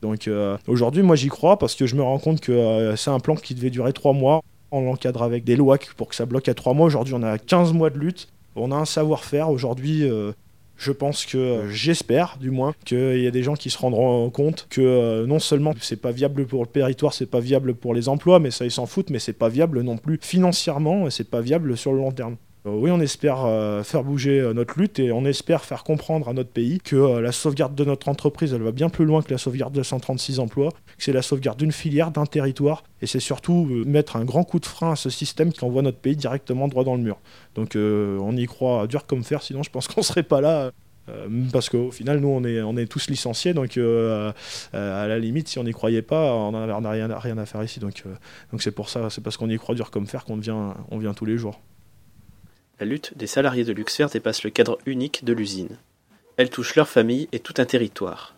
Donc 0.00 0.30
aujourd'hui, 0.66 1.02
moi 1.02 1.14
j'y 1.14 1.28
crois 1.28 1.58
parce 1.58 1.74
que 1.74 1.86
je 1.86 1.94
me 1.94 2.02
rends 2.02 2.18
compte 2.18 2.40
que 2.40 2.94
c'est 2.96 3.10
un 3.10 3.20
plan 3.20 3.34
qui 3.34 3.54
devait 3.54 3.68
durer 3.68 3.92
trois 3.92 4.14
mois. 4.14 4.40
On 4.70 4.80
l'encadre 4.80 5.22
avec 5.22 5.44
des 5.44 5.56
lois 5.56 5.76
pour 5.98 6.08
que 6.08 6.14
ça 6.14 6.24
bloque 6.24 6.48
à 6.48 6.54
trois 6.54 6.72
mois. 6.72 6.86
Aujourd'hui, 6.86 7.12
on 7.12 7.22
a 7.22 7.36
15 7.36 7.74
mois 7.74 7.90
de 7.90 7.98
lutte. 7.98 8.28
On 8.56 8.72
a 8.72 8.76
un 8.76 8.86
savoir-faire. 8.86 9.50
Aujourd'hui, 9.50 10.08
je 10.80 10.92
pense 10.92 11.26
que, 11.26 11.68
j'espère 11.68 12.38
du 12.40 12.50
moins, 12.50 12.74
qu'il 12.86 13.20
y 13.20 13.26
a 13.26 13.30
des 13.30 13.42
gens 13.42 13.54
qui 13.54 13.68
se 13.68 13.76
rendront 13.76 14.30
compte 14.30 14.66
que 14.70 15.26
non 15.26 15.38
seulement 15.38 15.74
c'est 15.78 16.00
pas 16.00 16.10
viable 16.10 16.46
pour 16.46 16.62
le 16.62 16.68
territoire, 16.68 17.12
c'est 17.12 17.26
pas 17.26 17.38
viable 17.40 17.74
pour 17.74 17.92
les 17.92 18.08
emplois, 18.08 18.40
mais 18.40 18.50
ça 18.50 18.64
ils 18.64 18.70
s'en 18.70 18.86
foutent, 18.86 19.10
mais 19.10 19.18
c'est 19.18 19.34
pas 19.34 19.50
viable 19.50 19.82
non 19.82 19.98
plus 19.98 20.18
financièrement 20.22 21.06
et 21.06 21.10
c'est 21.10 21.28
pas 21.28 21.42
viable 21.42 21.76
sur 21.76 21.92
le 21.92 21.98
long 21.98 22.12
terme. 22.12 22.36
Euh, 22.66 22.70
oui, 22.74 22.90
on 22.90 23.00
espère 23.00 23.44
euh, 23.46 23.82
faire 23.82 24.04
bouger 24.04 24.38
euh, 24.38 24.52
notre 24.52 24.78
lutte 24.78 24.98
et 24.98 25.12
on 25.12 25.24
espère 25.24 25.64
faire 25.64 25.82
comprendre 25.82 26.28
à 26.28 26.34
notre 26.34 26.50
pays 26.50 26.78
que 26.78 27.18
la 27.18 27.32
sauvegarde 27.32 27.74
de 27.74 27.84
notre 27.84 28.08
entreprise, 28.08 28.52
elle 28.52 28.62
va 28.62 28.72
bien 28.72 28.90
plus 28.90 29.06
loin 29.06 29.22
que 29.22 29.30
la 29.30 29.38
sauvegarde 29.38 29.72
de 29.72 29.82
136 29.82 30.40
emplois, 30.40 30.70
que 30.70 31.04
c'est 31.04 31.12
la 31.12 31.22
sauvegarde 31.22 31.58
d'une 31.58 31.72
filière, 31.72 32.10
d'un 32.10 32.26
territoire, 32.26 32.82
et 33.00 33.06
c'est 33.06 33.20
surtout 33.20 33.64
mettre 33.86 34.16
un 34.16 34.24
grand 34.24 34.44
coup 34.44 34.58
de 34.58 34.66
frein 34.66 34.92
à 34.92 34.96
ce 34.96 35.08
système 35.08 35.52
qui 35.52 35.64
envoie 35.64 35.82
notre 35.82 35.98
pays 35.98 36.16
directement 36.16 36.68
droit 36.68 36.84
dans 36.84 36.96
le 36.96 37.02
mur. 37.02 37.18
Donc 37.54 37.76
on 37.76 38.36
y 38.36 38.46
croit 38.46 38.86
dur 38.86 39.06
comme 39.06 39.24
fer, 39.24 39.42
sinon 39.42 39.62
je 39.62 39.70
pense 39.70 39.88
qu'on 39.88 40.02
serait 40.02 40.22
pas 40.22 40.40
là. 40.40 40.70
parce 41.52 41.70
qu'au 41.70 41.90
final, 41.90 42.20
nous, 42.20 42.28
on 42.28 42.76
est, 42.76 42.86
tous 42.86 43.08
licenciés, 43.08 43.54
donc 43.54 43.78
à 43.78 44.34
la 44.72 45.18
limite, 45.18 45.48
si 45.48 45.58
on 45.58 45.64
n'y 45.64 45.72
croyait 45.72 46.02
pas, 46.02 46.34
on 46.34 46.52
n'a 46.52 46.90
rien, 46.90 47.38
à 47.38 47.46
faire 47.46 47.62
ici. 47.62 47.80
Donc 47.80 48.02
c'est 48.58 48.72
pour 48.72 48.90
ça, 48.90 49.08
c'est 49.08 49.22
parce 49.22 49.36
qu'on 49.36 49.48
y 49.48 49.56
croit 49.56 49.74
dur 49.74 49.90
comme 49.90 50.06
fer 50.06 50.24
qu'on 50.24 50.40
on 50.90 50.98
vient 50.98 51.14
tous 51.14 51.24
les 51.24 51.38
jours. 51.38 51.60
La 52.80 52.86
lutte 52.86 53.12
des 53.14 53.26
salariés 53.26 53.64
de 53.64 53.74
Luxfer 53.74 54.06
dépasse 54.10 54.42
le 54.42 54.48
cadre 54.48 54.78
unique 54.86 55.22
de 55.22 55.34
l'usine. 55.34 55.76
Elle 56.38 56.48
touche 56.48 56.76
leur 56.76 56.88
famille 56.88 57.28
et 57.30 57.38
tout 57.38 57.52
un 57.58 57.66
territoire. 57.66 58.34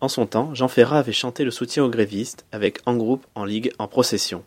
En 0.00 0.08
son 0.08 0.26
temps, 0.26 0.52
Jean 0.56 0.66
Ferrat 0.66 0.98
avait 0.98 1.12
chanté 1.12 1.44
le 1.44 1.52
soutien 1.52 1.84
aux 1.84 1.88
grévistes 1.88 2.44
avec 2.50 2.80
En 2.84 2.96
groupe, 2.96 3.24
en 3.36 3.44
ligue, 3.44 3.70
en 3.78 3.86
procession. 3.86 4.42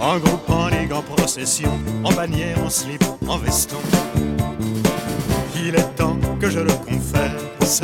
En 0.00 0.18
groupe, 0.18 0.50
en 0.50 0.68
ligue, 0.68 0.92
en 0.92 1.02
procession, 1.02 1.70
en 2.02 2.12
bannière, 2.12 2.58
en 2.58 2.70
slip, 2.70 3.04
en 3.28 3.38
veston. 3.38 3.76
Il 5.64 5.76
est 5.76 5.94
temps 5.94 6.18
que 6.40 6.50
je 6.50 6.58
le 6.58 6.72
confesse 6.84 7.82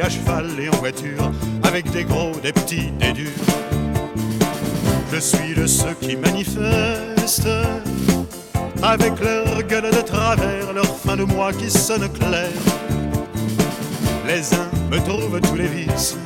à 0.00 0.08
cheval 0.08 0.46
et 0.58 0.68
en 0.68 0.76
voiture, 0.76 1.30
avec 1.62 1.90
des 1.90 2.04
gros, 2.04 2.32
des 2.42 2.52
petits, 2.52 2.90
des 2.98 3.12
durs. 3.12 3.30
Je 5.12 5.18
suis 5.18 5.54
de 5.54 5.66
ceux 5.66 5.94
qui 6.00 6.16
manifestent, 6.16 7.48
avec 8.82 9.12
leur 9.20 9.62
gueule 9.64 9.90
de 9.90 10.00
travers, 10.00 10.72
leur 10.72 10.96
fin 10.96 11.16
de 11.16 11.24
mois 11.24 11.52
qui 11.52 11.70
sonne 11.70 12.08
clair. 12.12 12.48
Les 14.26 14.54
uns 14.54 14.70
me 14.90 14.98
trouvent 14.98 15.40
tous 15.40 15.56
les 15.56 15.68
vices, 15.68 16.16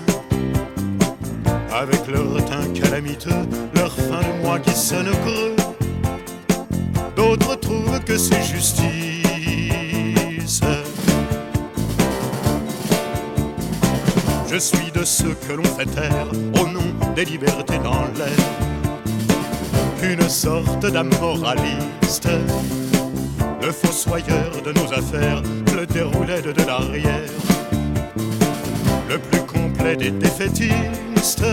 avec 1.73 2.07
leur 2.07 2.45
teint 2.45 2.69
calamiteux, 2.75 3.47
leur 3.75 3.93
fin 3.93 4.21
de 4.21 4.43
mois 4.45 4.59
qui 4.59 4.75
sonne 4.75 5.11
creux. 5.25 5.57
D'autres 7.17 7.57
trouvent 7.57 8.01
que 8.05 8.19
c'est 8.19 8.43
justice 8.43 9.14
Je 14.55 14.61
suis 14.61 14.93
de 14.93 15.05
ceux 15.05 15.35
que 15.49 15.53
l'on 15.55 15.65
fait 15.65 15.85
taire 15.87 16.29
au 16.63 16.69
nom 16.69 16.85
des 17.17 17.25
libertés 17.25 17.79
dans 17.79 18.05
l'air. 18.17 18.39
Une 20.01 20.29
sorte 20.29 20.87
d'amoraliste, 20.87 22.29
le 23.61 23.73
fossoyeur 23.73 24.53
de 24.65 24.73
nos 24.73 24.93
affaires, 24.93 25.43
le 25.75 25.85
déroulé 25.87 26.41
de 26.41 26.53
l'arrière, 26.69 27.31
le 29.09 29.19
plus 29.19 29.41
complet 29.41 29.97
des 29.97 30.13
défaitistes, 30.13 31.45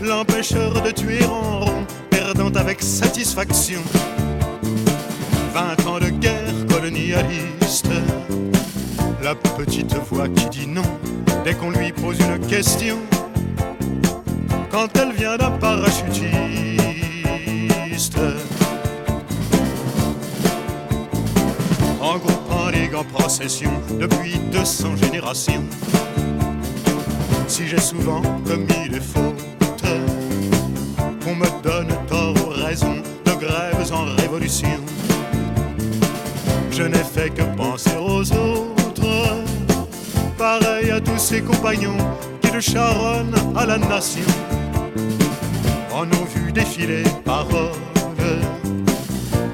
l'empêcheur 0.00 0.80
de 0.80 0.90
tuer 0.90 1.22
en 1.26 1.66
rond, 1.66 1.86
perdant 2.08 2.58
avec 2.58 2.80
satisfaction. 2.80 3.82
Vingt 5.52 5.86
ans 5.86 6.00
de 6.00 6.08
guerre 6.08 6.66
colonialiste, 6.66 7.90
la 9.24 9.34
petite 9.34 9.94
voix 10.10 10.28
qui 10.28 10.46
dit 10.50 10.66
non 10.66 10.82
dès 11.44 11.54
qu'on 11.54 11.70
lui 11.70 11.90
pose 11.92 12.18
une 12.20 12.46
question, 12.46 12.98
quand 14.70 14.88
elle 14.98 15.12
vient 15.12 15.38
d'un 15.38 15.52
parachutiste. 15.52 16.28
En 22.00 22.20
en 22.54 22.68
ligue, 22.68 22.94
en 22.94 23.04
procession, 23.04 23.70
depuis 23.98 24.38
200 24.52 24.96
générations. 24.96 25.64
Si 27.48 27.66
j'ai 27.66 27.80
souvent 27.80 28.20
commis 28.46 28.88
des 28.90 29.00
fautes, 29.00 29.42
qu'on 31.24 31.34
me 31.34 31.62
donne 31.62 31.94
tort 32.08 32.34
ou 32.46 32.50
raison 32.50 32.96
de 33.24 33.32
grèves 33.32 33.90
en 33.90 34.04
révolution, 34.20 34.78
je 36.70 36.82
n'ai 36.82 37.04
fait 37.04 37.30
que 37.30 37.42
penser 37.56 37.96
aux 37.98 38.30
autres 38.32 38.83
pareil 40.84 40.90
à 40.90 41.00
tous 41.00 41.18
ses 41.18 41.40
compagnons 41.40 41.96
qui 42.40 42.50
le 42.50 42.60
charonnent 42.60 43.34
à 43.56 43.66
la 43.66 43.78
nation. 43.78 44.24
En 45.92 46.02
ont 46.04 46.26
vu 46.34 46.52
défiler 46.52 47.02
paroles, 47.24 47.70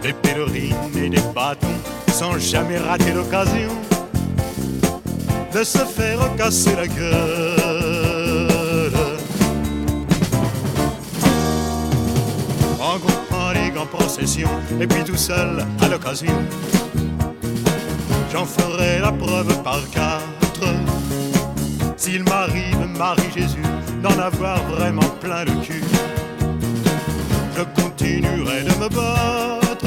des 0.03 0.13
pèlerines 0.13 0.75
et 0.97 1.09
des 1.09 1.23
bâtons, 1.35 1.67
sans 2.13 2.39
jamais 2.39 2.79
rater 2.79 3.13
l'occasion 3.13 3.71
de 5.55 5.65
se 5.65 5.79
faire 5.79 6.19
casser 6.37 6.75
la 6.77 6.87
gueule. 6.87 7.69
En 12.81 12.99
groupe, 12.99 13.33
en 13.33 13.53
ligue, 13.53 13.77
en 13.77 13.87
procession, 13.87 14.49
et 14.81 14.87
puis 14.87 15.05
tout 15.05 15.17
seul 15.17 15.65
à 15.81 15.89
l'occasion. 15.89 16.35
J'en 18.33 18.47
ferai 18.47 19.01
la 19.01 19.13
preuve 19.13 19.63
par 19.63 19.89
cas 19.91 20.21
s'il 22.01 22.25
m'arrive, 22.25 22.89
Marie 22.99 23.31
Jésus, 23.37 23.63
d'en 24.03 24.19
avoir 24.19 24.63
vraiment 24.65 25.11
plein 25.21 25.45
le 25.45 25.53
cul, 25.63 25.83
je 27.57 27.83
continuerai 27.83 28.63
de 28.63 28.75
me 28.81 28.89
battre. 28.89 29.87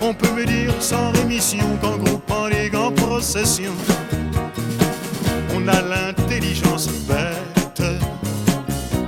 On 0.00 0.14
peut 0.14 0.30
me 0.30 0.46
dire 0.46 0.72
sans 0.78 1.10
rémission 1.10 1.64
qu'en 1.82 1.96
groupe, 1.96 2.30
en 2.30 2.46
ligue, 2.46 2.76
en 2.76 2.92
procession, 2.92 3.72
on 5.52 5.66
a 5.66 5.82
l'intelligence 5.82 6.88
bête. 7.08 7.82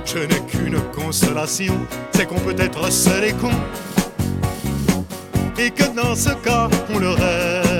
Je 0.05 0.19
n'ai 0.19 0.41
qu'une 0.49 0.81
consolation, 0.93 1.77
c'est 2.11 2.25
qu'on 2.25 2.39
peut 2.39 2.55
être 2.59 2.91
seul 2.91 3.23
et 3.23 3.33
con, 3.33 3.51
et 5.57 5.71
que 5.71 5.87
dans 5.95 6.15
ce 6.15 6.31
cas, 6.43 6.67
on 6.93 6.99
le 6.99 7.11
reste. 7.11 7.70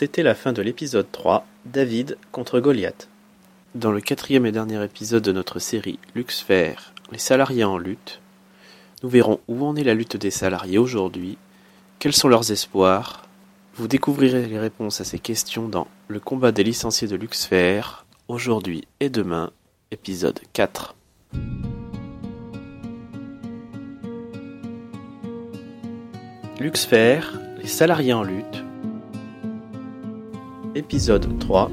C'était 0.00 0.22
la 0.22 0.34
fin 0.34 0.54
de 0.54 0.62
l'épisode 0.62 1.12
3, 1.12 1.46
David 1.66 2.16
contre 2.32 2.58
Goliath. 2.58 3.10
Dans 3.74 3.92
le 3.92 4.00
quatrième 4.00 4.46
et 4.46 4.50
dernier 4.50 4.82
épisode 4.82 5.22
de 5.22 5.30
notre 5.30 5.58
série 5.58 5.98
Luxfer, 6.14 6.72
les 7.12 7.18
salariés 7.18 7.64
en 7.64 7.76
lutte, 7.76 8.22
nous 9.02 9.10
verrons 9.10 9.40
où 9.46 9.62
en 9.62 9.76
est 9.76 9.84
la 9.84 9.92
lutte 9.92 10.16
des 10.16 10.30
salariés 10.30 10.78
aujourd'hui, 10.78 11.36
quels 11.98 12.14
sont 12.14 12.28
leurs 12.28 12.50
espoirs. 12.50 13.26
Vous 13.74 13.88
découvrirez 13.88 14.46
les 14.46 14.58
réponses 14.58 15.02
à 15.02 15.04
ces 15.04 15.18
questions 15.18 15.68
dans 15.68 15.86
Le 16.08 16.18
combat 16.18 16.50
des 16.50 16.64
licenciés 16.64 17.06
de 17.06 17.16
Luxfer, 17.16 17.82
aujourd'hui 18.26 18.88
et 19.00 19.10
demain, 19.10 19.50
épisode 19.90 20.40
4. 20.54 20.94
Luxfer, 26.58 27.20
les 27.58 27.68
salariés 27.68 28.14
en 28.14 28.22
lutte, 28.22 28.64
Épisode 30.76 31.36
3 31.40 31.68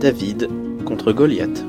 David 0.00 0.48
contre 0.86 1.12
Goliath. 1.12 1.62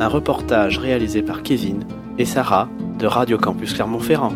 Un 0.00 0.08
reportage 0.08 0.78
réalisé 0.78 1.22
par 1.22 1.44
Kevin 1.44 1.84
et 2.18 2.24
Sarah 2.24 2.68
de 2.98 3.06
Radio 3.06 3.38
Campus 3.38 3.74
Clermont-Ferrand. 3.74 4.32